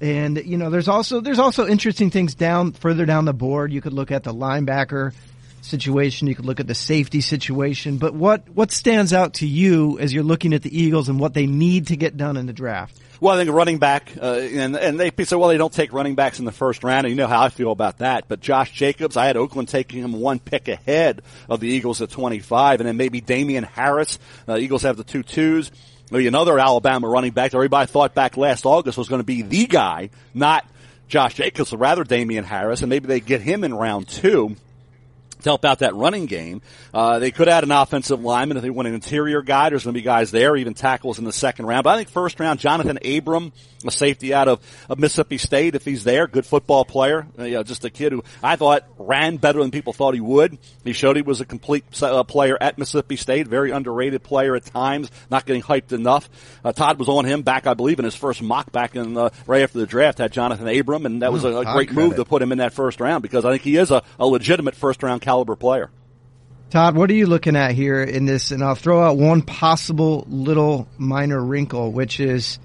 [0.00, 3.72] and you know, there's also there's also interesting things down further down the board.
[3.72, 5.12] You could look at the linebacker
[5.62, 6.28] situation.
[6.28, 7.98] You could look at the safety situation.
[7.98, 11.34] But what what stands out to you as you're looking at the Eagles and what
[11.34, 12.98] they need to get done in the draft?
[13.20, 16.14] Well, I think running back, uh, and, and they say, well, they don't take running
[16.14, 18.28] backs in the first round, and you know how I feel about that.
[18.28, 22.10] But Josh Jacobs, I had Oakland taking him one pick ahead of the Eagles at
[22.10, 24.20] 25, and then maybe Damien Harris.
[24.46, 25.72] Uh, Eagles have the two twos.
[26.12, 29.42] Maybe another Alabama running back that everybody thought back last August was going to be
[29.42, 30.64] the guy, not
[31.08, 34.54] Josh Jacobs, but rather Damien Harris, and maybe they get him in round two
[35.42, 36.62] to help out that running game.
[36.92, 39.70] Uh, they could add an offensive lineman if they want an interior guy.
[39.70, 41.84] There's going to be guys there, even tackles in the second round.
[41.84, 43.52] But I think first round, Johnathan Abram,
[43.84, 47.26] a safety out of, of Mississippi State, if he's there, good football player.
[47.38, 50.20] Uh, you know, just a kid who I thought ran better than people thought he
[50.20, 50.58] would.
[50.84, 54.64] He showed he was a complete uh, player at Mississippi State, very underrated player at
[54.64, 56.28] times, not getting hyped enough.
[56.64, 59.62] Uh, Todd was on him back, I believe, in his first mock back in right
[59.62, 60.18] after the draft.
[60.18, 62.72] Had Johnathan Abram, and that was a, a great move to put him in that
[62.72, 65.90] first round because I think he is a, a legitimate first round caliber player.
[66.70, 68.50] Todd, what are you looking at here in this?
[68.50, 72.58] And I'll throw out one possible little minor wrinkle, which is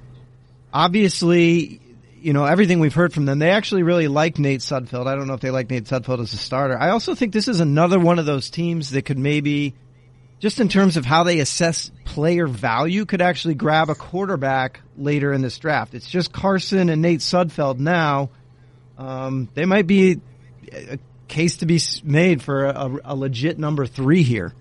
[0.72, 1.82] obviously,
[2.22, 3.40] you know, everything we've heard from them.
[3.40, 5.08] They actually really like Nate Sudfeld.
[5.08, 6.78] I don't know if they like Nate Sudfeld as a starter.
[6.78, 9.74] I also think this is another one of those teams that could maybe,
[10.40, 15.34] just in terms of how they assess player value, could actually grab a quarterback later
[15.34, 15.94] in this draft.
[15.94, 18.30] It's just Carson and Nate Sudfeld now.
[18.98, 20.22] Um, they might be
[21.34, 24.54] case to be made for a, a legit number three here.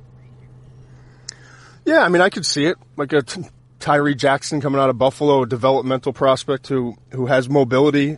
[1.85, 2.79] Yeah, I mean, I could see it.
[2.97, 3.45] Like a t-
[3.79, 8.17] Tyree Jackson coming out of Buffalo, a developmental prospect who, who has mobility.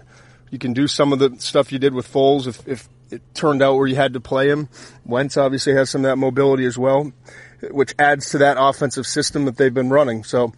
[0.53, 3.61] You can do some of the stuff you did with Foles if, if it turned
[3.61, 4.69] out where you had to play him.
[5.05, 7.13] Wentz obviously has some of that mobility as well,
[7.73, 10.23] which adds to that offensive system that they've been running.
[10.23, 10.53] So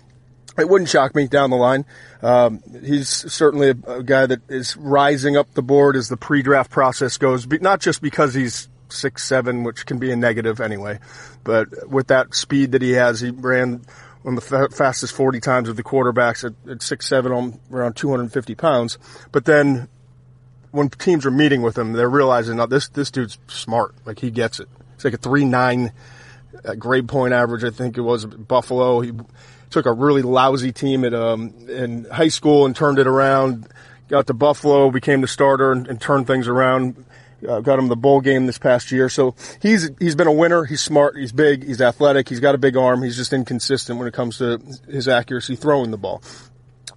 [0.59, 1.85] it wouldn't shock me down the line.
[2.23, 6.71] Um, he's certainly a, a, guy that is rising up the board as the pre-draft
[6.71, 10.99] process goes, but not just because he's six seven, which can be a negative anyway,
[11.45, 13.83] but with that speed that he has, he ran
[14.23, 17.61] one of the fa- fastest 40 times of the quarterbacks at, at six seven, on
[17.71, 18.99] around 250 pounds.
[19.33, 19.89] But then
[20.71, 24.31] when teams are meeting with him, they're realizing, now this this dude's smart, like he
[24.31, 24.69] gets it.
[24.95, 25.93] It's like a three nine
[26.65, 29.01] uh, grade point average, I think it was Buffalo.
[29.01, 29.13] He
[29.71, 33.69] took a really lousy team at um, in high school and turned it around.
[34.09, 37.05] Got to Buffalo, became the starter, and, and turned things around.
[37.47, 39.09] Uh, got him the bowl game this past year.
[39.09, 40.65] So he's he's been a winner.
[40.65, 41.17] He's smart.
[41.17, 41.65] He's big.
[41.65, 42.29] He's athletic.
[42.29, 43.03] He's got a big arm.
[43.03, 46.23] He's just inconsistent when it comes to his accuracy throwing the ball.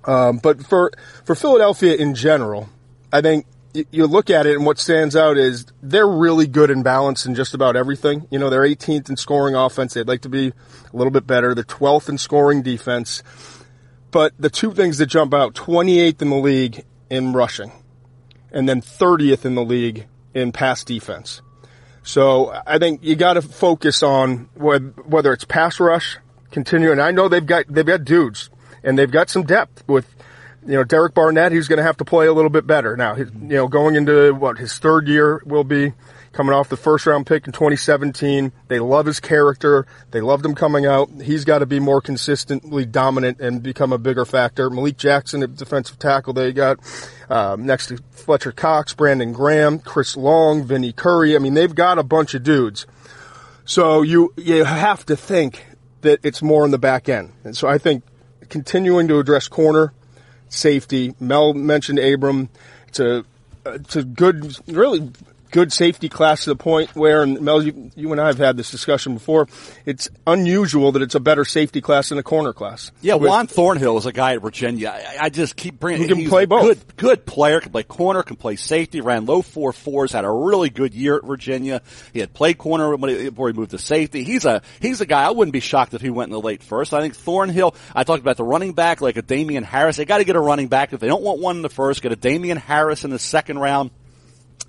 [0.06, 0.92] Um, but for
[1.26, 2.70] for Philadelphia in general,
[3.12, 6.84] I think you look at it and what stands out is they're really good and
[6.84, 8.28] balanced in just about everything.
[8.32, 9.94] You know, they're 18th in scoring offense.
[9.94, 11.54] They'd like to be a little bit better.
[11.54, 13.22] They're 12th in scoring defense.
[14.12, 17.72] But the two things that jump out, 28th in the league in rushing
[18.52, 21.42] and then 30th in the league in pass defense.
[22.04, 26.18] So I think you got to focus on whether it's pass rush,
[26.50, 26.92] continue.
[26.92, 28.50] And I know they've got they've got dudes
[28.84, 30.16] and they've got some depth with
[30.66, 31.52] you know Derek Barnett.
[31.52, 33.16] He's going to have to play a little bit better now.
[33.16, 35.94] you know, going into what his third year will be
[36.32, 38.52] coming off the first round pick in 2017.
[38.68, 39.86] They love his character.
[40.12, 41.10] They loved him coming out.
[41.22, 44.70] He's got to be more consistently dominant and become a bigger factor.
[44.70, 46.80] Malik Jackson defensive tackle they got
[47.30, 51.36] um, next to Fletcher Cox, Brandon Graham, Chris Long, Vinny Curry.
[51.36, 52.86] I mean, they've got a bunch of dudes.
[53.66, 55.66] So you you have to think
[56.02, 57.32] that it's more in the back end.
[57.44, 58.04] And so I think
[58.50, 59.94] continuing to address corner,
[60.50, 61.16] safety.
[61.20, 62.50] Mel mentioned Abram.
[62.88, 63.24] It's a
[63.66, 65.12] it's a good, really
[65.52, 68.58] good safety class to the point where, and Mel, you, you, and I have had
[68.58, 69.48] this discussion before,
[69.86, 72.92] it's unusual that it's a better safety class than a corner class.
[73.02, 74.90] Yeah, With, Juan Thornhill is a guy at Virginia.
[74.90, 76.02] I, I just keep bringing.
[76.02, 76.88] He can play both.
[76.88, 77.60] Good, good player.
[77.60, 78.24] Can play corner.
[78.24, 79.02] Can play safety.
[79.02, 80.12] Ran low four fours.
[80.12, 81.82] Had a really good year at Virginia.
[82.14, 84.24] He had played corner before he moved to safety.
[84.24, 85.24] He's a he's a guy.
[85.24, 86.94] I wouldn't be shocked if he went in the late first.
[86.94, 87.76] I think Thornhill.
[87.96, 89.98] I talked about the running back like a Damien Harris.
[89.98, 92.02] They got to get a running back if they don't want one in the first.
[92.02, 93.92] Get a Damien Harris in the second round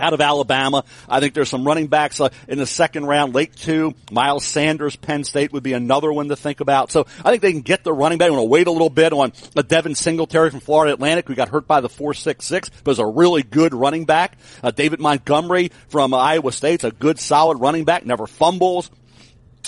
[0.01, 0.85] out of Alabama.
[1.09, 3.95] I think there's some running backs uh, in the second round, late two.
[4.11, 6.91] Miles Sanders, Penn State would be another one to think about.
[6.91, 8.27] So I think they can get the running back.
[8.27, 11.35] I'm going to wait a little bit on a Devin Singletary from Florida Atlantic who
[11.35, 14.39] got hurt by the 466, but is a really good running back.
[14.63, 18.91] Uh, David Montgomery from uh, Iowa State's a good solid running back, never fumbles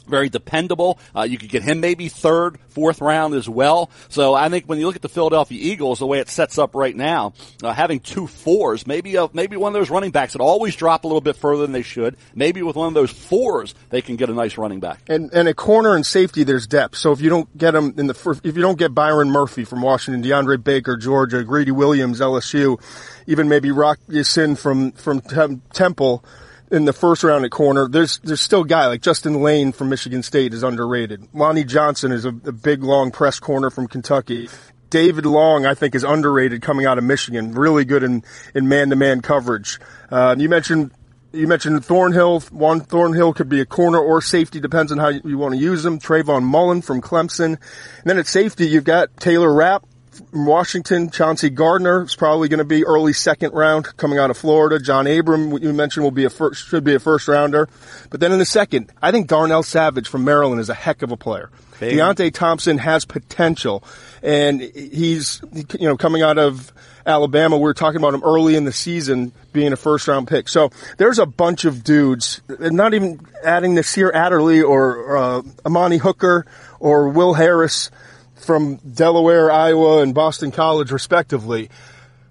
[0.07, 0.99] very dependable.
[1.15, 3.91] Uh, you could get him maybe third, fourth round as well.
[4.09, 6.75] So I think when you look at the Philadelphia Eagles, the way it sets up
[6.75, 10.41] right now, uh, having two fours, maybe a, maybe one of those running backs that
[10.41, 12.17] always drop a little bit further than they should.
[12.35, 15.01] Maybe with one of those fours, they can get a nice running back.
[15.09, 16.97] And and a corner and safety, there's depth.
[16.97, 19.65] So if you don't get them in the first, if you don't get Byron Murphy
[19.65, 22.81] from Washington, DeAndre Baker, Georgia, Greedy Williams, LSU,
[23.27, 25.21] even maybe Rock Ya-Sin from from
[25.73, 26.25] Temple
[26.73, 27.87] in the first round at corner.
[27.87, 31.29] There's there's still a guy like Justin Layne from Michigan State is underrated.
[31.35, 34.49] Lonnie Johnson is a, a big long press corner from Kentucky.
[34.89, 37.55] David Long, I think, is underrated coming out of Michigan.
[37.55, 39.79] Really good in in man to man coverage.
[40.11, 40.91] Uh, you mentioned
[41.33, 42.41] you mentioned Thornhill.
[42.41, 45.83] Juan Thornhill could be a corner or safety, depends on how you, want to use
[45.83, 45.99] them.
[45.99, 47.45] Trayvon Mullen from Clemson.
[47.45, 47.59] And
[48.05, 52.65] then at safety, you've got Taylor Rapp from Washington, Chauncey Gardner is probably going to
[52.65, 54.79] be early second round coming out of Florida.
[54.79, 57.69] John Abram, you mentioned, will be a first, should be a first rounder.
[58.11, 61.13] But then in the second, I think Darnell Savage from Maryland is a heck of
[61.13, 61.51] a player.
[61.81, 61.99] Big.
[61.99, 63.83] Deionte Thompson has potential,
[64.23, 65.43] and he's
[65.79, 66.73] you know coming out of
[67.07, 67.57] Alabama.
[67.57, 70.49] We were talking about him early in the season being a first round pick.
[70.49, 76.47] So there's a bunch of dudes, not even adding Nasir Adderley or uh, Amani Hooker
[76.79, 77.91] or Will Harris
[78.43, 81.71] from Delaware, Iowa, and Boston College, respectively.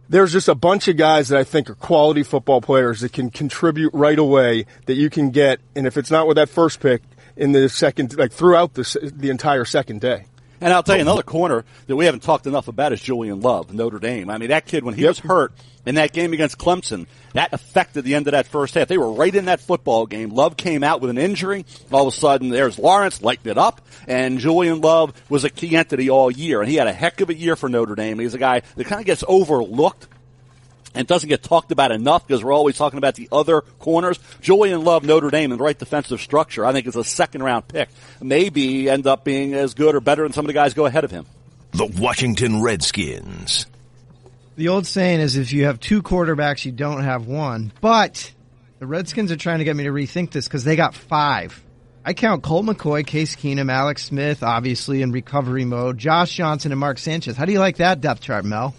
[0.10, 3.30] There's just a bunch of guys that I think are quality football players that can
[3.30, 7.02] contribute right away that you can get, and if it's not with that first pick,
[7.38, 10.26] in the second, like throughout the the entire second day.
[10.62, 11.10] And I'll tell you oh.
[11.10, 14.30] another corner that we haven't talked enough about is Julian Love, Notre Dame.
[14.30, 15.10] I mean, that kid when he yep.
[15.10, 15.54] was hurt
[15.88, 18.88] in that game against Clemson, that affected the end of that first half.
[18.88, 20.30] They were right in that football game.
[20.30, 21.66] Love came out with an injury.
[21.92, 25.76] All of a sudden, there's Lawrence lighting it up, and Julian Love was a key
[25.76, 28.20] entity all year, and he had a heck of a year for Notre Dame.
[28.20, 30.08] He's a guy that kind of gets overlooked
[30.94, 34.20] and it doesn't get talked about enough because we're always talking about the other corners.
[34.42, 37.68] Julian Love, Notre Dame, and the right defensive structure, I think is a second round
[37.68, 37.90] pick.
[38.22, 41.04] Maybe end up being as good or better than some of the guys go ahead
[41.04, 41.26] of him.
[41.74, 43.66] The Washington Redskins.
[44.58, 47.72] The old saying is if you have two quarterbacks, you don't have one.
[47.80, 48.32] But
[48.80, 51.62] the Redskins are trying to get me to rethink this because they got five.
[52.04, 56.80] I count Colt McCoy, Case Keenum, Alex Smith, obviously in recovery mode, Josh Johnson, and
[56.80, 57.38] Mark Sanchez.
[57.38, 58.74] How do you like that depth chart, Mel?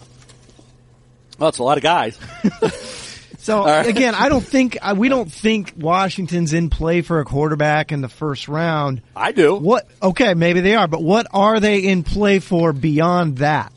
[1.38, 2.18] Well, it's a lot of guys.
[3.38, 3.87] so right.
[3.87, 8.01] again, I don't think uh, we don't think Washington's in play for a quarterback in
[8.01, 9.03] the first round.
[9.16, 9.57] I do.
[9.57, 9.88] What?
[10.03, 13.73] Okay, maybe they are, but what are they in play for beyond that?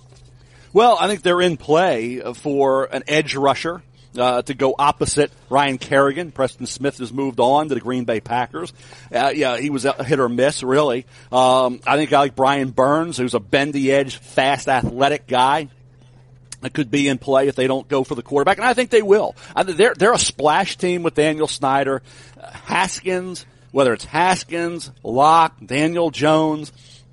[0.73, 3.81] Well, I think they're in play for an edge rusher.
[4.17, 6.31] Uh, to go opposite Ryan Kerrigan.
[6.31, 8.71] Preston Smith has moved on to the Green Bay Packers.
[9.13, 11.05] Uh, yeah, he was a hit or miss, really.
[11.33, 15.67] Um, I think I like Brian Burns, who's a bendy edge, fast, athletic guy
[16.73, 19.01] could be in play if they don't go for the quarterback, and I think they
[19.01, 19.36] will.
[19.65, 22.01] They're they're a splash team with Daniel Snyder,
[22.39, 26.72] uh, Haskins, whether it's Haskins, Lock, Daniel Jones.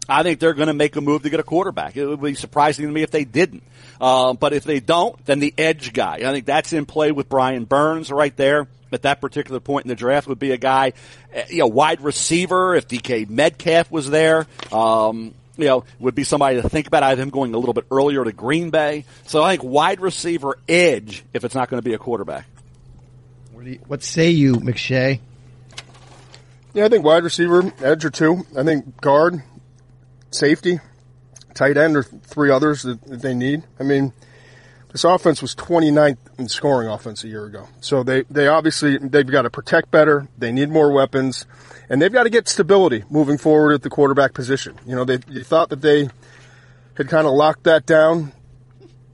[0.09, 1.96] I think they're going to make a move to get a quarterback.
[1.96, 3.62] It would be surprising to me if they didn't.
[4.00, 6.16] Uh, but if they don't, then the edge guy.
[6.16, 9.88] I think that's in play with Brian Burns right there at that particular point in
[9.88, 10.92] the draft would be a guy,
[11.34, 12.74] uh, you know, wide receiver.
[12.74, 17.03] If DK Metcalf was there, um, you know, would be somebody to think about.
[17.03, 19.05] I have him going a little bit earlier to Green Bay.
[19.26, 22.46] So I think wide receiver edge if it's not going to be a quarterback.
[23.53, 25.20] What, you, what say you, McShay?
[26.74, 28.46] Yeah, I think wide receiver, edge or two.
[28.57, 29.42] I think guard,
[30.30, 30.80] safety,
[31.55, 33.62] tight end or three others that, that they need.
[33.78, 34.14] I mean,
[34.90, 37.68] this offense was 29th in scoring offense a year ago.
[37.80, 40.28] So they, they obviously, they've got to protect better.
[40.38, 41.46] They need more weapons
[41.88, 44.78] and they've got to get stability moving forward at the quarterback position.
[44.86, 46.08] You know, they, thought that they
[46.96, 48.32] had kind of locked that down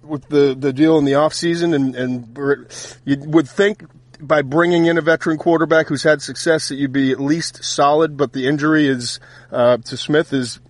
[0.02, 3.84] with the, the deal in the offseason and, and you would think
[4.20, 8.16] by bringing in a veteran quarterback who's had success that you'd be at least solid,
[8.16, 9.20] but the injury is,
[9.52, 10.60] uh, to Smith is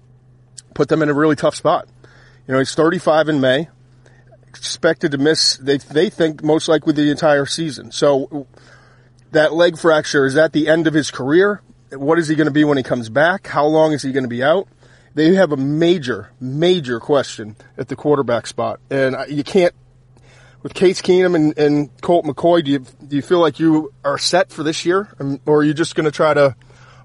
[0.74, 1.88] put them in a really tough spot.
[2.46, 3.68] You know, he's 35 in May
[4.48, 7.92] expected to miss, they, they think most likely the entire season.
[7.92, 8.46] So
[9.30, 11.62] that leg fracture, is that the end of his career?
[11.92, 13.46] What is he going to be when he comes back?
[13.46, 14.68] How long is he going to be out?
[15.14, 18.80] They have a major, major question at the quarterback spot.
[18.90, 19.74] And you can't,
[20.62, 24.18] with Case Keenum and, and Colt McCoy, do you, do you feel like you are
[24.18, 25.08] set for this year?
[25.18, 26.54] Um, or are you just going to try to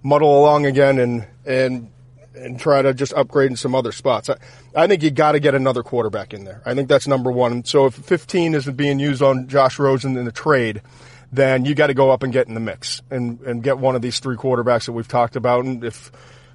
[0.03, 1.89] muddle along again and, and
[2.35, 4.29] and try to just upgrade in some other spots.
[4.29, 4.37] I,
[4.75, 6.61] I think you got to get another quarterback in there.
[6.65, 7.63] I think that's number one.
[7.63, 10.81] So if 15 isn't being used on Josh Rosen in the trade,
[11.33, 13.95] then you got to go up and get in the mix and, and get one
[13.95, 15.65] of these three quarterbacks that we've talked about.
[15.65, 16.11] And if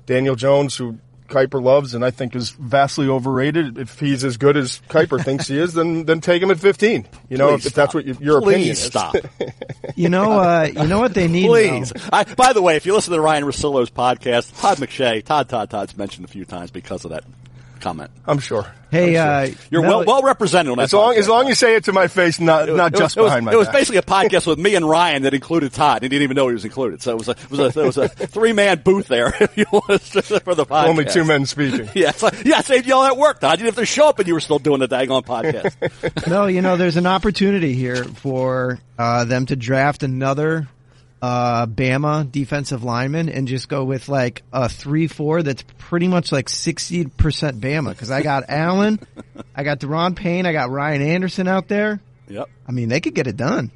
[0.06, 0.98] Daniel Jones, who
[1.28, 3.78] Kiper loves and I think is vastly overrated.
[3.78, 7.06] If he's as good as Kiper thinks he is, then then take him at 15.
[7.28, 8.82] You know, Please if, if that's what you, your Please opinion is.
[8.82, 9.16] stop.
[9.96, 11.46] You know, uh, you know what they need.
[11.46, 11.92] Please.
[12.12, 15.70] I, by the way, if you listen to Ryan Russillo's podcast, Todd McShay, Todd Todd
[15.70, 17.24] Todd's mentioned a few times because of that
[17.78, 18.10] comment.
[18.26, 18.66] I'm sure.
[18.90, 20.84] Hey, uh, You're Mel- well well represented on that.
[20.84, 21.18] As long podcast.
[21.18, 23.20] as long as you say it to my face, not not It was- just it
[23.20, 26.02] was, behind my It was basically a podcast with me and Ryan that included Todd.
[26.02, 27.02] He didn't even know he was included.
[27.02, 29.34] So it was a it was a, it was a three man booth there.
[29.40, 31.88] If you want for the podcast, only two men speaking.
[31.94, 33.58] Yeah, it's like, yeah, saved you all that work, Todd.
[33.58, 35.74] You didn't have to show up, and you were still doing the daggone podcast.
[36.28, 40.68] No, you know, there's an opportunity here for uh, them to draft another
[41.20, 46.48] uh, Bama defensive lineman and just go with like a three-four that's pretty much like
[46.48, 47.90] sixty percent Bama.
[47.90, 49.00] Because I got Allen,
[49.54, 52.00] I got Da'Ron Payne, I got Ryan Anderson out there.
[52.28, 52.48] yep.
[52.66, 53.70] I mean, they could get it done.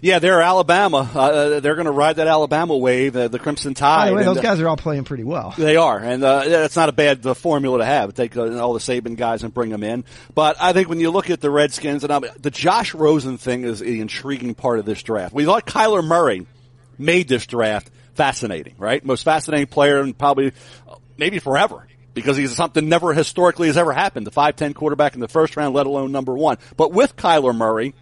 [0.00, 1.08] Yeah, they're Alabama.
[1.14, 3.96] Uh, they're going to ride that Alabama wave, uh, the Crimson Tide.
[3.96, 5.54] By the way, and, those uh, guys are all playing pretty well.
[5.56, 8.14] They are, and uh, that's not a bad uh, formula to have.
[8.14, 10.04] Take uh, all the Saban guys and bring them in.
[10.34, 13.64] But I think when you look at the Redskins, and um, the Josh Rosen thing
[13.64, 15.34] is the intriguing part of this draft.
[15.34, 16.46] We thought Kyler Murray
[16.98, 19.04] made this draft fascinating, right?
[19.04, 20.52] Most fascinating player in probably
[20.88, 21.86] uh, maybe forever.
[22.14, 24.26] Because he's something never historically has ever happened.
[24.26, 26.56] The 5'10 quarterback in the first round, let alone number one.
[26.74, 27.92] But with Kyler Murray,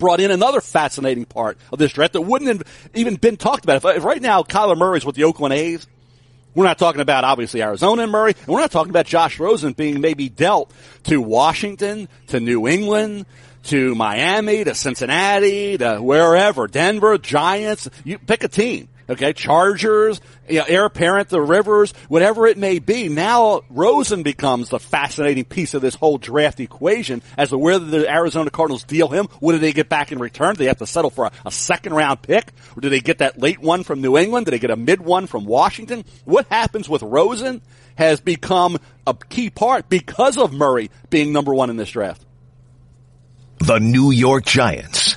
[0.00, 3.76] brought in another fascinating part of this draft that wouldn't have even been talked about.
[3.76, 5.86] If, if right now Kyler Murray's with the Oakland A's,
[6.54, 9.72] we're not talking about obviously Arizona and Murray, and we're not talking about Josh Rosen
[9.72, 10.72] being maybe dealt
[11.04, 13.26] to Washington, to New England,
[13.64, 17.88] to Miami, to Cincinnati, to wherever, Denver, Giants.
[18.04, 18.88] You pick a team.
[19.10, 23.08] Okay, Chargers, you know, apparent, the Rivers, whatever it may be.
[23.08, 28.08] Now Rosen becomes the fascinating piece of this whole draft equation as to whether the
[28.08, 29.26] Arizona Cardinals deal him.
[29.40, 30.54] What do they get back in return?
[30.54, 32.52] Do they have to settle for a, a second round pick?
[32.76, 34.46] Or do they get that late one from New England?
[34.46, 36.04] Do they get a mid one from Washington?
[36.24, 37.62] What happens with Rosen
[37.96, 42.24] has become a key part because of Murray being number one in this draft.
[43.58, 45.09] The New York Giants.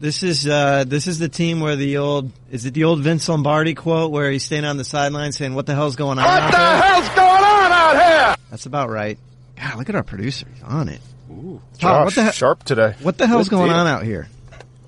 [0.00, 3.28] This is uh, this is the team where the old is it the old Vince
[3.28, 6.50] Lombardi quote where he's standing on the sideline saying, "What the hell's going on?" What
[6.52, 8.36] the hell's going on out here?
[8.50, 9.18] That's about right.
[9.56, 10.46] God, look at our producer.
[10.54, 11.02] He's on it.
[11.28, 12.94] Tom, Josh, what the he- sharp today.
[13.02, 13.76] What the hell's Good going deal.
[13.78, 14.28] on out here?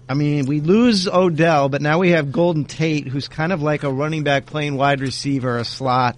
[0.09, 3.83] I mean, we lose Odell, but now we have Golden Tate, who's kind of like
[3.83, 6.17] a running back playing wide receiver, a slot.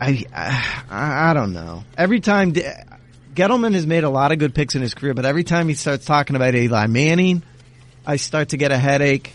[0.00, 1.84] I, I, I don't know.
[1.96, 5.42] Every time Gettleman has made a lot of good picks in his career, but every
[5.44, 7.42] time he starts talking about Eli Manning,
[8.06, 9.32] I start to get a headache.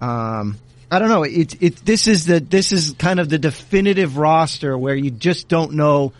[0.00, 0.58] Um,
[0.90, 1.22] I don't know.
[1.22, 5.48] It, it, this is the, this is kind of the definitive roster where you just
[5.48, 6.12] don't know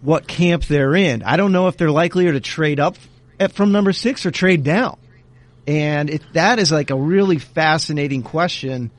[0.00, 1.22] what camp they're in.
[1.22, 2.96] I don't know if they're likelier to trade up
[3.38, 4.98] at, from number six or trade down.
[5.66, 8.90] And that is like a really fascinating question.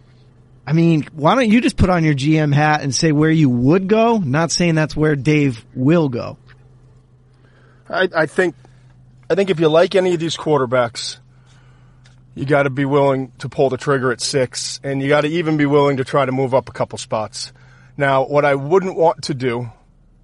[0.66, 3.50] I mean, why don't you just put on your GM hat and say where you
[3.50, 4.18] would go?
[4.18, 6.38] Not saying that's where Dave will go.
[7.90, 8.56] I, I think,
[9.30, 11.18] I think if you like any of these quarterbacks,
[12.36, 15.28] you got to be willing to pull the trigger at six, and you got to
[15.28, 17.52] even be willing to try to move up a couple spots.
[17.98, 19.70] Now, what I wouldn't want to do,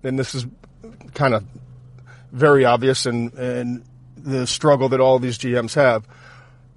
[0.03, 0.45] and this is
[1.13, 1.43] kind of
[2.31, 3.83] very obvious, and and
[4.15, 6.07] the struggle that all these GMs have.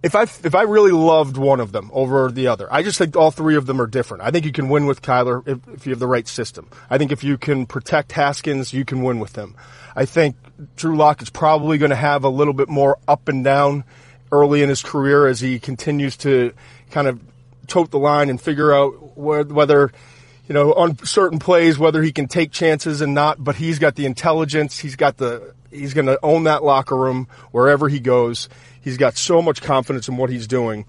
[0.03, 3.17] If I if I really loved one of them over the other, I just think
[3.17, 4.23] all three of them are different.
[4.25, 6.71] I think you can win with Kyler if, if you have the right system.
[6.89, 9.57] I think if you can protect Haskins, you can win with him.
[9.95, 10.37] I think
[10.77, 13.85] Drew Lock is probably going to have a little bit more up and down
[14.33, 16.53] early in his career as he continues to
[16.91, 17.21] kind of
[17.67, 19.93] tote the line and figure out wh- whether,
[20.49, 23.95] you know, on certain plays, whether he can take chances and not, but he's got
[23.95, 24.79] the intelligence.
[24.79, 28.49] He's got the, he's going to own that locker room wherever he goes.
[28.81, 30.87] He's got so much confidence in what he's doing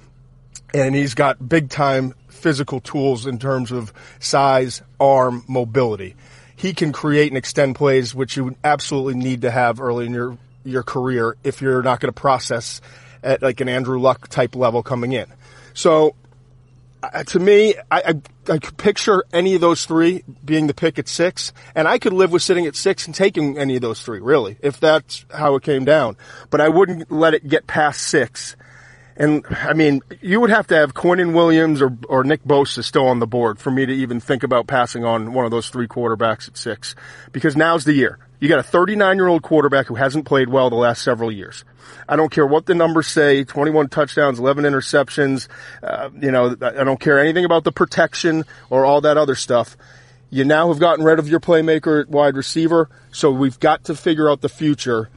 [0.74, 6.16] and he's got big time physical tools in terms of size, arm, mobility.
[6.56, 10.38] He can create and extend plays, which you absolutely need to have early in your,
[10.64, 12.82] your career if you're not going to process
[13.24, 15.28] at like an Andrew Luck type level coming in.
[15.74, 16.16] So,
[17.04, 18.02] uh, to me, I,
[18.48, 21.98] I, I could picture any of those three being the pick at six, and I
[21.98, 25.26] could live with sitting at six and taking any of those three, really, if that's
[25.34, 26.18] how it came down.
[26.50, 28.56] But I wouldn't let it get past six
[29.22, 33.08] and I mean, you would have to have Quinnen Williams or, or Nick Bosa still
[33.08, 35.88] on the board for me to even think about passing on one of those three
[35.88, 36.96] quarterbacks at six.
[37.32, 38.18] Because now's the year.
[38.42, 41.64] You got a 39 year old quarterback who hasn't played well the last several years.
[42.10, 45.48] I don't care what the numbers say, 21 touchdowns, 11 interceptions.
[45.84, 49.78] Uh, you know, I don't care anything about the protection or all that other stuff.
[50.32, 54.28] You now have gotten rid of your playmaker wide receiver, so we've got to figure
[54.28, 55.10] out the future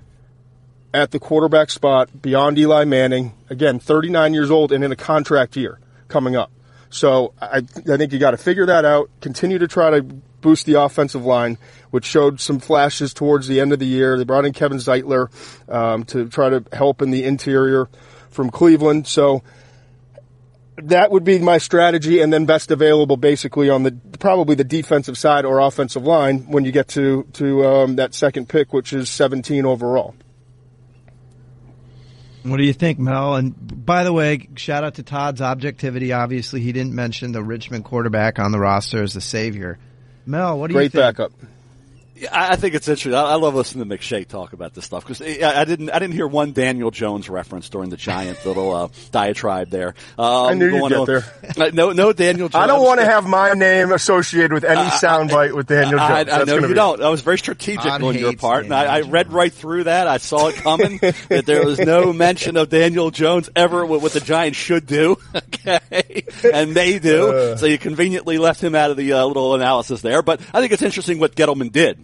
[0.93, 3.33] at the quarterback spot beyond Eli Manning.
[3.49, 6.51] Again, 39 years old and in a contract year coming up.
[6.91, 9.09] So I, I think you got to figure that out.
[9.23, 10.07] Continue to try to
[10.45, 11.57] boost the offensive line,
[11.91, 14.19] which showed some flashes towards the end of the year.
[14.19, 15.31] They brought in Kevin Zeitler
[15.69, 17.89] um, to try to help in the interior
[18.29, 19.07] from Cleveland.
[19.07, 19.43] So
[20.77, 25.17] that would be my strategy, and then best available basically on the probably the defensive
[25.17, 29.09] side or offensive line when you get to to um, that second pick, which is
[29.09, 30.15] 17 overall.
[32.43, 33.37] What do you think, Mel?
[33.37, 33.55] And
[33.87, 36.13] by the way, shout out to Todd's objectivity.
[36.13, 39.79] Obviously, he didn't mention the Richmond quarterback on the roster as the savior.
[40.27, 41.17] Mel, what do Great you think?
[41.17, 41.33] Great backup.
[42.31, 43.13] I think it's interesting.
[43.15, 46.29] I love listening to McShay talk about this stuff because I didn't, I didn't hear
[46.29, 49.95] one Daniel Jones reference during the giant little uh, diatribe there.
[50.17, 51.25] Um, I knew you'd get on- there.
[51.59, 52.63] Uh, no, no Daniel Jones.
[52.63, 56.03] I don't want to have my name associated with any soundbite with Daniel Jones.
[56.03, 57.03] I, I That's know gonna you be- don't.
[57.03, 59.85] I was very strategic Todd on your hates part, and I, I read right through
[59.85, 60.07] that.
[60.07, 64.13] I saw it coming that there was no mention of Daniel Jones ever what, what
[64.13, 67.29] the Giants should do, okay, and they do.
[67.33, 67.57] Uh.
[67.57, 70.23] so you conveniently left him out of the uh, little analysis there.
[70.23, 71.99] But I think it's interesting what Gettleman did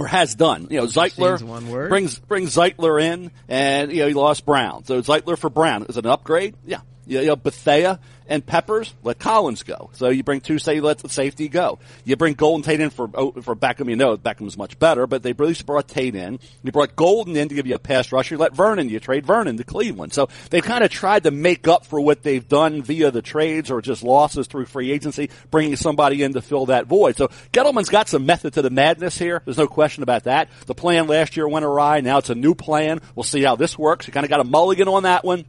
[0.00, 0.68] or has done.
[0.70, 1.90] You know, Zeitler Seems one word.
[1.90, 4.84] brings brings Zeitler in, and you know he lost Brown.
[4.84, 6.56] So Zeitler for Brown is it an upgrade?
[6.64, 6.80] Yeah.
[7.06, 7.98] You know, Bethea
[8.30, 9.90] and Peppers, let Collins go.
[9.92, 11.80] So you bring two, say, let the safety go.
[12.04, 13.90] You bring Golden Tate in for oh, for Beckham.
[13.90, 16.38] You know Beckham's much better, but they least brought Tate in.
[16.62, 18.36] You brought Golden in to give you a pass rusher.
[18.36, 18.88] You let Vernon.
[18.88, 20.12] You trade Vernon to Cleveland.
[20.12, 23.70] So they've kind of tried to make up for what they've done via the trades
[23.70, 27.16] or just losses through free agency, bringing somebody in to fill that void.
[27.16, 29.42] So Gettleman's got some method to the madness here.
[29.44, 30.50] There's no question about that.
[30.66, 32.00] The plan last year went awry.
[32.00, 33.00] Now it's a new plan.
[33.16, 34.06] We'll see how this works.
[34.06, 35.44] You kind of got a mulligan on that one.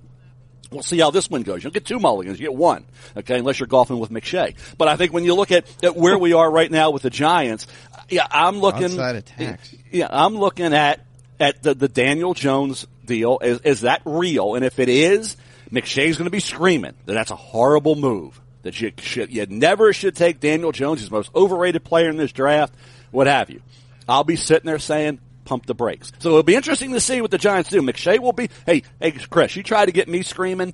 [0.71, 1.57] We'll see how this one goes.
[1.57, 2.85] You don't get two mulligans, you get one.
[3.17, 4.55] Okay, unless you're golfing with McShay.
[4.77, 7.09] But I think when you look at, at where we are right now with the
[7.09, 7.67] Giants,
[8.09, 8.85] yeah, I'm looking.
[8.85, 9.75] Outside attacks.
[9.91, 11.05] Yeah, I'm looking at
[11.41, 13.39] at the, the Daniel Jones deal.
[13.41, 14.55] Is is that real?
[14.55, 15.35] And if it is,
[15.71, 18.39] McShay's going to be screaming that that's a horrible move.
[18.63, 22.15] That you should you never should take Daniel Jones, he's the most overrated player in
[22.15, 22.73] this draft.
[23.11, 23.61] What have you?
[24.07, 25.19] I'll be sitting there saying,
[25.51, 26.13] pump the brakes.
[26.19, 27.81] So it'll be interesting to see what the Giants do.
[27.81, 30.73] McShay will be, hey, hey, Chris, you try to get me screaming.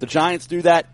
[0.00, 0.86] The Giants do that.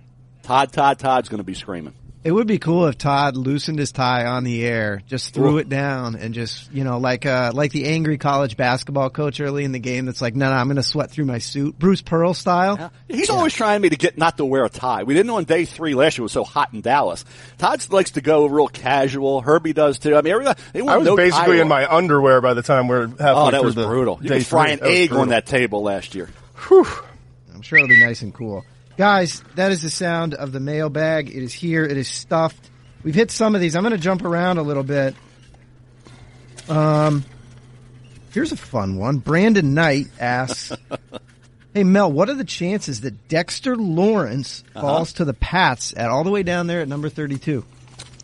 [0.42, 1.94] Todd, Todd, Todd's going to be screaming.
[2.24, 5.68] It would be cool if Todd loosened his tie on the air, just threw it
[5.68, 9.72] down, and just you know, like uh, like the angry college basketball coach early in
[9.72, 10.06] the game.
[10.06, 12.92] That's like, no, no, I'm going to sweat through my suit, Bruce Pearl style.
[13.08, 15.02] He's always trying me to get not to wear a tie.
[15.02, 17.24] We didn't know on day three last year it was so hot in Dallas.
[17.58, 19.40] Todd likes to go real casual.
[19.40, 20.14] Herbie does too.
[20.14, 22.86] I mean, everybody, they I was no basically tie in my underwear by the time
[22.86, 24.20] we're halfway Oh, that through was the brutal.
[24.22, 24.72] You day could fry three.
[24.74, 26.28] an That was egg on that table last year.
[26.68, 26.86] Whew.
[27.52, 28.64] I'm sure it'll be nice and cool.
[28.96, 31.28] Guys, that is the sound of the mailbag.
[31.28, 31.84] It is here.
[31.84, 32.70] It is stuffed.
[33.02, 33.74] We've hit some of these.
[33.74, 35.14] I'm going to jump around a little bit.
[36.68, 37.24] Um,
[38.30, 39.18] here's a fun one.
[39.18, 40.72] Brandon Knight asks,
[41.74, 46.22] "Hey Mel, what are the chances that Dexter Lawrence falls to the Pats at all
[46.22, 47.64] the way down there at number 32?"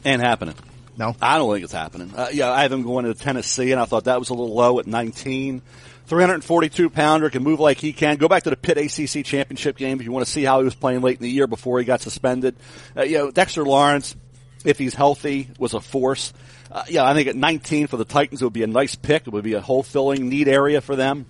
[0.04, 0.54] And happening.
[0.96, 1.14] No.
[1.22, 2.12] I don't think it's happening.
[2.14, 4.54] Uh, yeah, I have him going to Tennessee, and I thought that was a little
[4.54, 5.62] low at 19.
[6.08, 8.16] 342 pounder can move like he can.
[8.16, 10.64] Go back to the Pitt ACC championship game if you want to see how he
[10.64, 12.56] was playing late in the year before he got suspended.
[12.96, 14.16] Uh, you know, Dexter Lawrence,
[14.64, 16.32] if he's healthy, was a force.
[16.70, 19.26] Uh, yeah, I think at 19 for the Titans it would be a nice pick.
[19.26, 21.26] It would be a hole filling, neat area for them.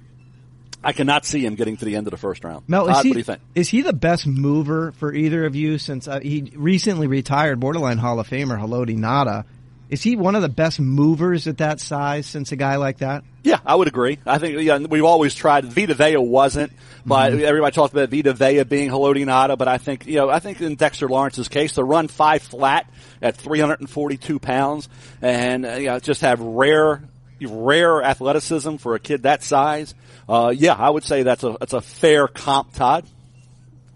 [0.83, 2.63] I cannot see him getting to the end of the first round.
[2.69, 3.41] Mel, Todd, is he, what do you think?
[3.57, 7.99] is he the best mover for either of you since uh, he recently retired borderline
[7.99, 9.45] Hall of Famer Haloti Ngata?
[9.91, 13.25] Is he one of the best movers at that size since a guy like that?
[13.43, 14.19] Yeah, I would agree.
[14.27, 15.65] I think yeah, we've always tried.
[15.65, 16.73] Vita Vea wasn't,
[17.07, 17.45] but mm-hmm.
[17.45, 20.75] everybody talked about Vita Vea being Haloti But I think you know, I think in
[20.75, 22.91] Dexter Lawrence's case, to run five flat
[23.23, 24.89] at 342 pounds
[25.23, 27.03] and uh, you know, just have rare,
[27.41, 29.95] rare athleticism for a kid that size.
[30.29, 33.07] Uh, yeah, I would say that's a that's a fair comp, Todd.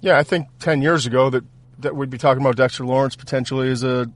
[0.01, 1.45] Yeah, I think 10 years ago that
[1.81, 4.11] that we'd be talking about Dexter Lawrence potentially as a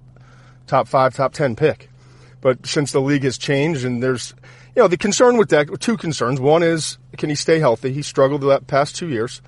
[0.67, 1.91] top five, top 10 pick.
[2.41, 4.35] But since the league has changed and there's,
[4.75, 6.41] you know, the concern with Dex, two concerns.
[6.41, 7.93] One is, can he stay healthy?
[7.93, 9.43] He struggled the past two years.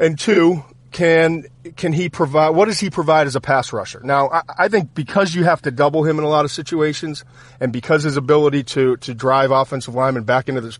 [0.00, 1.44] And two, can,
[1.76, 4.00] can he provide, what does he provide as a pass rusher?
[4.02, 7.24] Now, I, I think because you have to double him in a lot of situations
[7.60, 10.72] and because his ability to, to drive offensive linemen back into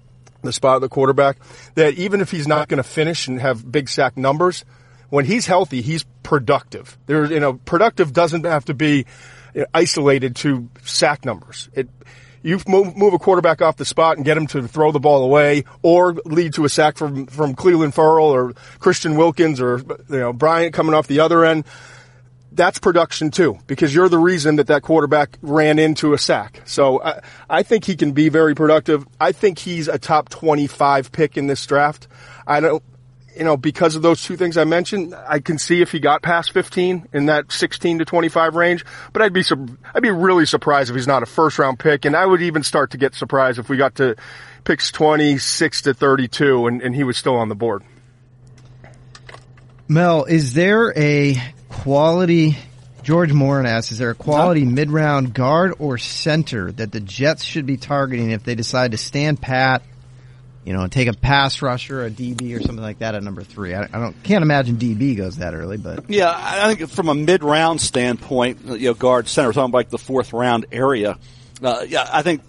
[0.43, 1.37] the spot of the quarterback,
[1.75, 4.65] that even if he's not going to finish and have big sack numbers,
[5.09, 6.99] when he's healthy, he's productive.
[7.07, 9.07] There, you know, productive doesn't have to be
[9.73, 11.69] isolated to sack numbers.
[11.75, 11.89] It,
[12.43, 15.25] you move, move a quarterback off the spot and get him to throw the ball
[15.25, 20.21] away or lead to a sack from, from Clelin Ferrell or Christian Wilkins or, you
[20.21, 21.65] know, Bryant coming off the other end.
[22.53, 26.63] That's production too, because you're the reason that that quarterback ran into a sack.
[26.65, 29.07] So I, I think he can be very productive.
[29.21, 32.07] I think he's a top 25 pick in this draft.
[32.47, 32.83] I don't,
[33.37, 36.23] you know, because of those two things I mentioned, I can see if he got
[36.23, 39.43] past 15 in that 16 to 25 range, but I'd be,
[39.95, 42.05] I'd be really surprised if he's not a first round pick.
[42.05, 44.17] And I would even start to get surprised if we got to
[44.65, 47.83] picks 26 to 32 and, and he was still on the board.
[49.89, 52.57] Mel, is there a quality,
[53.03, 57.45] George Morin asks, is there a quality mid round guard or center that the Jets
[57.45, 59.83] should be targeting if they decide to stand pat
[60.67, 63.73] you know, take a pass rusher, a DB, or something like that at number three.
[63.73, 67.15] I, I don't can't imagine DB goes that early, but yeah, I think from a
[67.15, 71.19] mid round standpoint, you know, guard center, talking about like the fourth round area.
[71.63, 72.43] Uh, yeah, I think.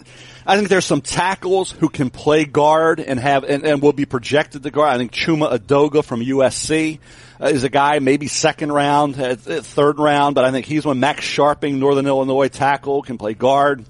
[0.49, 4.05] I think there's some tackles who can play guard and have and, and will be
[4.05, 4.89] projected to guard.
[4.91, 6.99] I think Chuma Edoga from USC
[7.41, 11.01] uh, is a guy maybe second round, uh, third round, but I think he's one.
[11.01, 13.83] Max Scharping, Northern Illinois tackle, can play guard.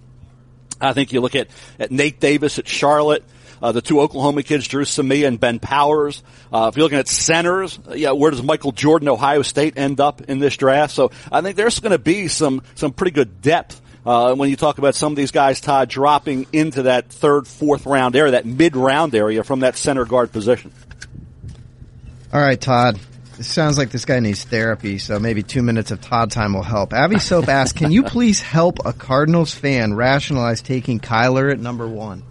[0.82, 1.48] I think you look at,
[1.80, 3.24] at Nate Davis at Charlotte.
[3.62, 6.24] Uh, the two Oklahoma kids, Dru Samia and Ben Powers.
[6.52, 10.22] Uh, if you're looking at centers, yeah, where does Michael Jordan, Ohio State, end up
[10.22, 10.94] in this draft?
[10.94, 13.82] So I think there's going to be some some pretty good depth.
[14.06, 17.86] Uh, when you talk about some of these guys, Todd, dropping into that third, fourth
[17.86, 20.72] round area, that mid round area from that center guard position.
[22.32, 23.00] All right, Todd.
[23.40, 26.64] It sounds like this guy needs therapy, so maybe two minutes of Todd time will
[26.64, 26.92] help.
[26.92, 31.88] Abby Soap asks, can you please help a Cardinals fan rationalize taking Kyler at number
[31.88, 32.24] one?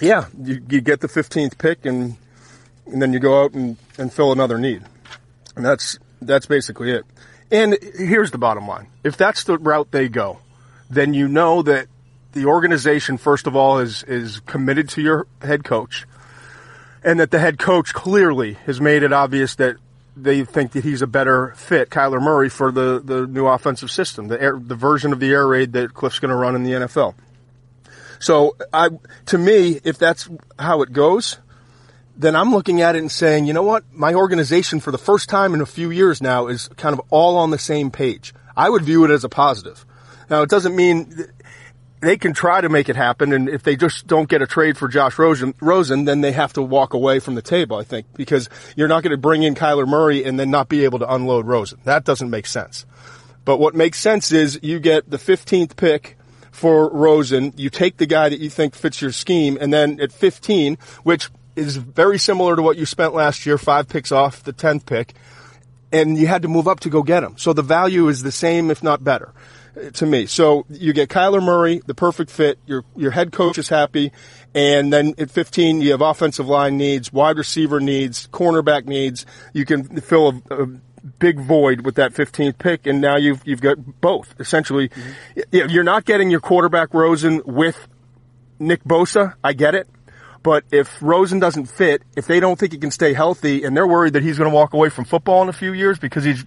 [0.00, 2.16] Yeah, you, you get the 15th pick and,
[2.86, 4.82] and then you go out and, and fill another need.
[5.56, 7.04] And that's, that's basically it.
[7.50, 8.88] And here's the bottom line.
[9.02, 10.38] If that's the route they go,
[10.88, 11.86] then you know that
[12.32, 16.06] the organization, first of all, is, is committed to your head coach
[17.02, 19.76] and that the head coach clearly has made it obvious that
[20.16, 24.28] they think that he's a better fit, Kyler Murray, for the, the new offensive system,
[24.28, 26.72] the air, the version of the air raid that Cliff's going to run in the
[26.72, 27.14] NFL.
[28.20, 28.90] So I,
[29.26, 31.38] to me, if that's how it goes,
[32.16, 33.82] then I'm looking at it and saying, you know what?
[33.92, 37.38] My organization for the first time in a few years now is kind of all
[37.38, 38.34] on the same page.
[38.56, 39.84] I would view it as a positive.
[40.28, 41.26] Now it doesn't mean
[42.00, 43.32] they can try to make it happen.
[43.32, 46.52] And if they just don't get a trade for Josh Rosen, Rosen, then they have
[46.54, 49.54] to walk away from the table, I think, because you're not going to bring in
[49.54, 51.80] Kyler Murray and then not be able to unload Rosen.
[51.84, 52.84] That doesn't make sense.
[53.46, 56.18] But what makes sense is you get the 15th pick
[56.60, 57.54] for Rosen.
[57.56, 61.30] You take the guy that you think fits your scheme, and then at 15, which
[61.56, 65.14] is very similar to what you spent last year, five picks off the 10th pick,
[65.90, 67.38] and you had to move up to go get him.
[67.38, 69.32] So the value is the same, if not better,
[69.94, 70.26] to me.
[70.26, 72.58] So you get Kyler Murray, the perfect fit.
[72.66, 74.12] Your your head coach is happy,
[74.54, 79.24] and then at 15, you have offensive line needs, wide receiver needs, cornerback needs.
[79.54, 80.66] You can fill a, a
[81.18, 84.88] big void with that 15th pick, and now you've you've got both essentially.
[84.88, 85.70] Mm-hmm.
[85.70, 87.88] You're not getting your quarterback Rosen with
[88.58, 89.34] Nick Bosa.
[89.42, 89.88] I get it.
[90.42, 93.86] But if Rosen doesn't fit, if they don't think he can stay healthy, and they're
[93.86, 96.44] worried that he's going to walk away from football in a few years because he's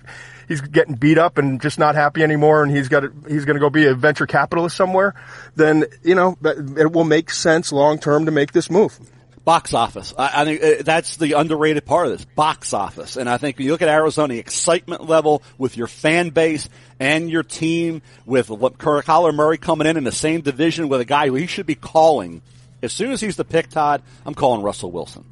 [0.48, 3.56] he's getting beat up and just not happy anymore, and he's got to, he's going
[3.56, 5.14] to go be a venture capitalist somewhere,
[5.56, 9.00] then you know it will make sense long term to make this move.
[9.46, 10.14] Box office.
[10.18, 12.26] I, I, think uh, that's the underrated part of this.
[12.26, 13.18] Box office.
[13.18, 16.70] And I think when you look at Arizona, excitement level with your fan base
[17.00, 21.28] and your team with Kyler Murray coming in in the same division with a guy
[21.28, 22.42] who he should be calling.
[22.82, 25.26] As soon as he's the pick, Todd, I'm calling Russell Wilson.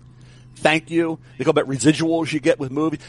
[0.56, 1.18] Thank you.
[1.38, 3.00] They go about residuals you get with movies.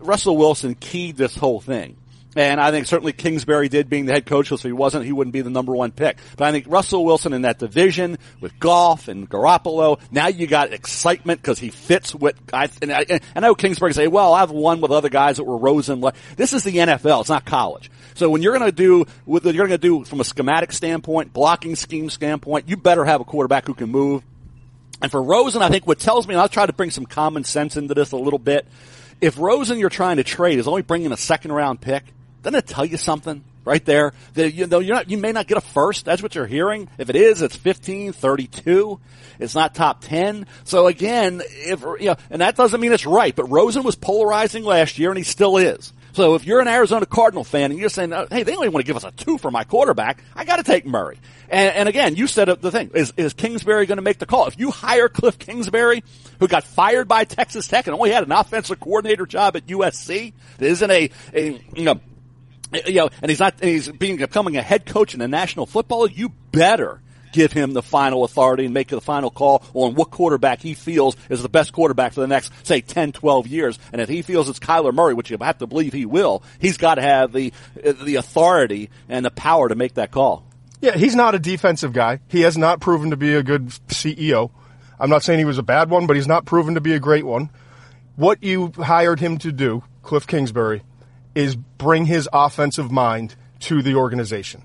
[0.00, 1.96] Russell Wilson keyed this whole thing.
[2.36, 5.12] And I think certainly Kingsbury did being the head coach, so if he wasn't, he
[5.12, 6.18] wouldn't be the number one pick.
[6.36, 10.72] But I think Russell Wilson in that division with Goff and Garoppolo, now you got
[10.72, 14.50] excitement because he fits what I, and I, and I know Kingsbury say, well, I've
[14.50, 16.04] won with other guys that were Rosen.
[16.36, 17.20] This is the NFL.
[17.20, 17.90] It's not college.
[18.14, 21.32] So when you're going to do, what you're going to do from a schematic standpoint,
[21.32, 24.22] blocking scheme standpoint, you better have a quarterback who can move.
[25.02, 27.44] And for Rosen, I think what tells me, and I'll try to bring some common
[27.44, 28.66] sense into this a little bit.
[29.20, 32.04] If Rosen you're trying to trade is only bringing a second round pick,
[32.44, 34.12] doesn't it tell you something right there?
[34.34, 36.04] That you know you're not, you may not get a first.
[36.04, 36.88] That's what you're hearing.
[36.98, 39.00] If it is, it's 15, 32.
[39.40, 40.46] It's not top 10.
[40.64, 44.64] So again, if, you know, and that doesn't mean it's right, but Rosen was polarizing
[44.64, 45.92] last year and he still is.
[46.12, 48.84] So if you're an Arizona Cardinal fan and you're saying, uh, hey, they only want
[48.84, 51.18] to give us a two for my quarterback, I got to take Murray.
[51.48, 54.46] And, and, again, you said the thing is, is Kingsbury going to make the call?
[54.46, 56.04] If you hire Cliff Kingsbury,
[56.38, 60.32] who got fired by Texas Tech and only had an offensive coordinator job at USC,
[60.58, 62.00] that isn't a, a you know,
[62.74, 65.28] Uh, you know, and he's not, and he's being becoming a head coach in the
[65.28, 67.00] National Football you better
[67.34, 71.16] give him the final authority and make the final call on what quarterback he feels
[71.28, 73.78] is the best quarterback for the next, say, 10, 12 years.
[73.92, 76.76] And if he feels it's Kyler Murray, which you have to believe he will, he's
[76.76, 77.52] got to have the,
[77.84, 80.46] uh, the authority and the power to make that call.
[80.80, 82.20] Yeah, he's not a defensive guy.
[82.28, 84.52] He has not proven to be a good CEO.
[85.00, 87.00] I'm not saying he was a bad one, but he's not proven to be a
[87.00, 87.50] great one.
[88.14, 90.82] What you hired him to do, Cliff Kingsbury,
[91.34, 94.62] is bring his offensive mind to the organization.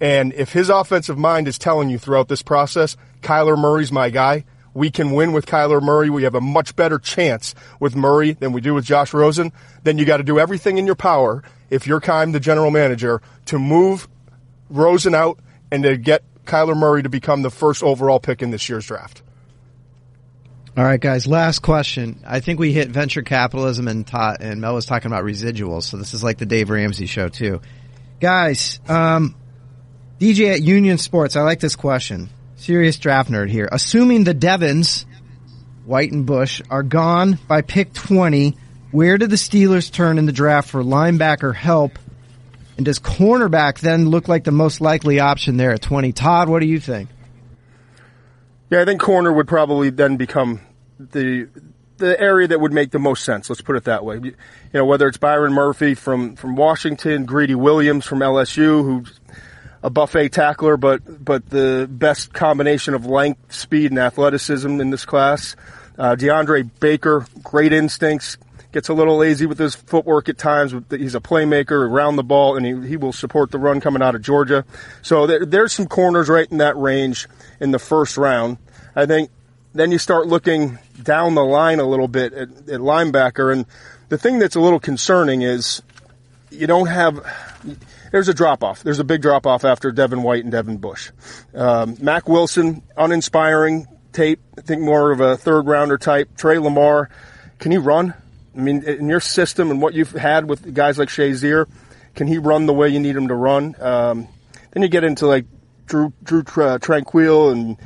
[0.00, 4.44] And if his offensive mind is telling you throughout this process, Kyler Murray's my guy,
[4.74, 6.08] we can win with Kyler Murray.
[6.08, 9.52] We have a much better chance with Murray than we do with Josh Rosen.
[9.82, 13.20] Then you got to do everything in your power, if you're Keim, the general manager,
[13.46, 14.08] to move
[14.70, 15.40] Rosen out
[15.72, 19.22] and to get Kyler Murray to become the first overall pick in this year's draft.
[20.78, 21.26] All right, guys.
[21.26, 22.20] Last question.
[22.24, 25.82] I think we hit venture capitalism, and ta- and Mel was talking about residuals.
[25.82, 27.60] So this is like the Dave Ramsey show too,
[28.20, 28.78] guys.
[28.86, 29.34] Um,
[30.20, 31.34] DJ at Union Sports.
[31.34, 32.30] I like this question.
[32.54, 33.68] Serious draft nerd here.
[33.72, 35.04] Assuming the Devons,
[35.84, 38.56] White and Bush, are gone by pick twenty,
[38.92, 41.98] where do the Steelers turn in the draft for linebacker help?
[42.76, 46.12] And does cornerback then look like the most likely option there at twenty?
[46.12, 47.08] Todd, what do you think?
[48.70, 50.60] Yeah, I think corner would probably then become
[50.98, 51.48] the
[51.98, 53.50] the area that would make the most sense.
[53.50, 54.16] Let's put it that way.
[54.16, 54.34] You
[54.72, 59.20] know, whether it's Byron Murphy from from Washington, Greedy Williams from LSU, who's
[59.82, 65.04] a buffet tackler, but but the best combination of length, speed, and athleticism in this
[65.04, 65.56] class.
[65.98, 68.36] Uh, DeAndre Baker, great instincts,
[68.70, 70.72] gets a little lazy with his footwork at times.
[70.90, 74.14] He's a playmaker around the ball, and he, he will support the run coming out
[74.14, 74.64] of Georgia.
[75.02, 77.26] So there, there's some corners right in that range
[77.58, 78.58] in the first round.
[78.94, 79.30] I think
[79.74, 83.52] then you start looking down the line a little bit at, at linebacker.
[83.52, 83.66] And
[84.08, 85.82] the thing that's a little concerning is
[86.50, 87.20] you don't have,
[88.10, 88.82] there's a drop off.
[88.82, 91.10] There's a big drop off after Devin White and Devin Bush.
[91.54, 94.40] Um, Mack Wilson, uninspiring tape.
[94.56, 96.36] I think more of a third rounder type.
[96.36, 97.10] Tre Lamar,
[97.58, 98.14] can he run?
[98.56, 101.66] I mean, in your system and what you've had with guys like Shazier,
[102.16, 103.76] can he run the way you need him to run?
[103.80, 104.26] Um,
[104.72, 105.44] then you get into like
[105.86, 107.76] Drew, Drew Tranquill and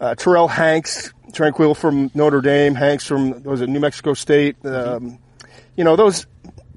[0.00, 4.56] uh, Terrell Hanks, Tranquill from Notre Dame, Hanks from was it New Mexico State.
[4.64, 5.18] Um,
[5.76, 6.26] you know those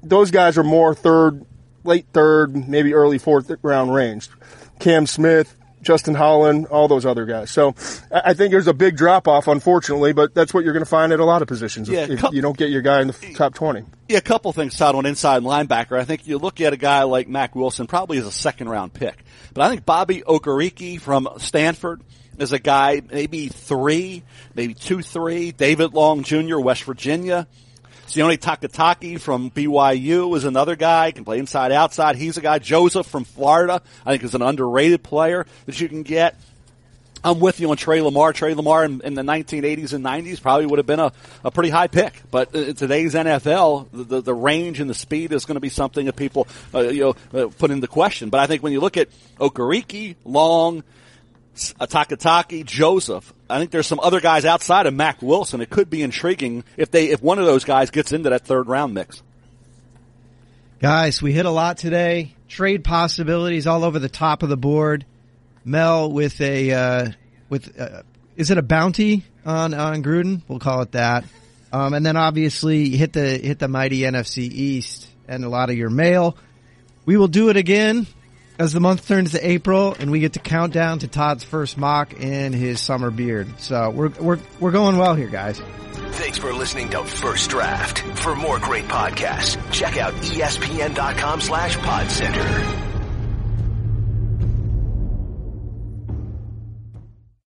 [0.02, 1.44] those guys are more third,
[1.84, 4.28] late third, maybe early fourth round range.
[4.78, 7.50] Cam Smith, Justin Holland, all those other guys.
[7.50, 7.74] So
[8.10, 11.12] I think there's a big drop off, unfortunately, but that's what you're going to find
[11.12, 13.34] at a lot of positions yeah, if, if, you don't get your guy in the
[13.34, 13.84] top 20.
[14.08, 15.98] Yeah, a couple things, Todd, on inside linebacker.
[15.98, 18.94] I think you look at a guy like Mack Wilson, probably as a second round
[18.94, 19.24] pick.
[19.52, 22.02] But I think Bobby Okereke from Stanford,
[22.38, 24.22] is a guy, maybe three,
[24.54, 25.52] maybe two, three.
[25.52, 27.46] David Long Jr., West Virginia.
[28.06, 32.16] Sione Takitaki from BYU is another guy, can play inside, outside.
[32.16, 32.58] He's a guy.
[32.58, 36.36] Joseph from Florida, I think is an underrated player that you can get.
[37.24, 38.32] I'm with you on Tre Lamar.
[38.32, 41.12] Tre Lamar in, in, the 1980s and 90s probably would have been a,
[41.44, 42.20] a pretty high pick.
[42.30, 45.68] But in today's NFL, the, the, the range and the speed is going to be
[45.68, 48.28] something that people uh, you know uh, put into question.
[48.28, 49.08] But I think when you look at
[49.38, 50.82] Okereke, Long,
[51.54, 53.32] Takitaki, Joseph.
[53.48, 55.60] I think there's some other guys outside of Mack Wilson.
[55.60, 58.68] It could be intriguing if they if one of those guys gets into that third
[58.68, 59.22] round mix.
[60.80, 62.34] Guys, we hit a lot today.
[62.48, 65.04] Trade possibilities all over the top of the board.
[65.64, 67.10] Mel with a uh,
[67.48, 68.02] with uh,
[68.36, 70.42] is it a bounty on on Gruden?
[70.48, 71.24] We'll call it that.
[71.72, 75.76] Um, and then obviously hit the hit the mighty NFC East and a lot of
[75.76, 76.36] your mail.
[77.04, 78.06] We will do it again
[78.62, 81.76] as the month turns to April and we get to count down to Todd's first
[81.76, 83.48] mock in his summer beard.
[83.58, 85.60] So we're we're we're going well here, guys.
[86.12, 87.98] Thanks for listening to First Draft.
[88.20, 92.91] For more great podcasts, check out espn.com slash podcenter.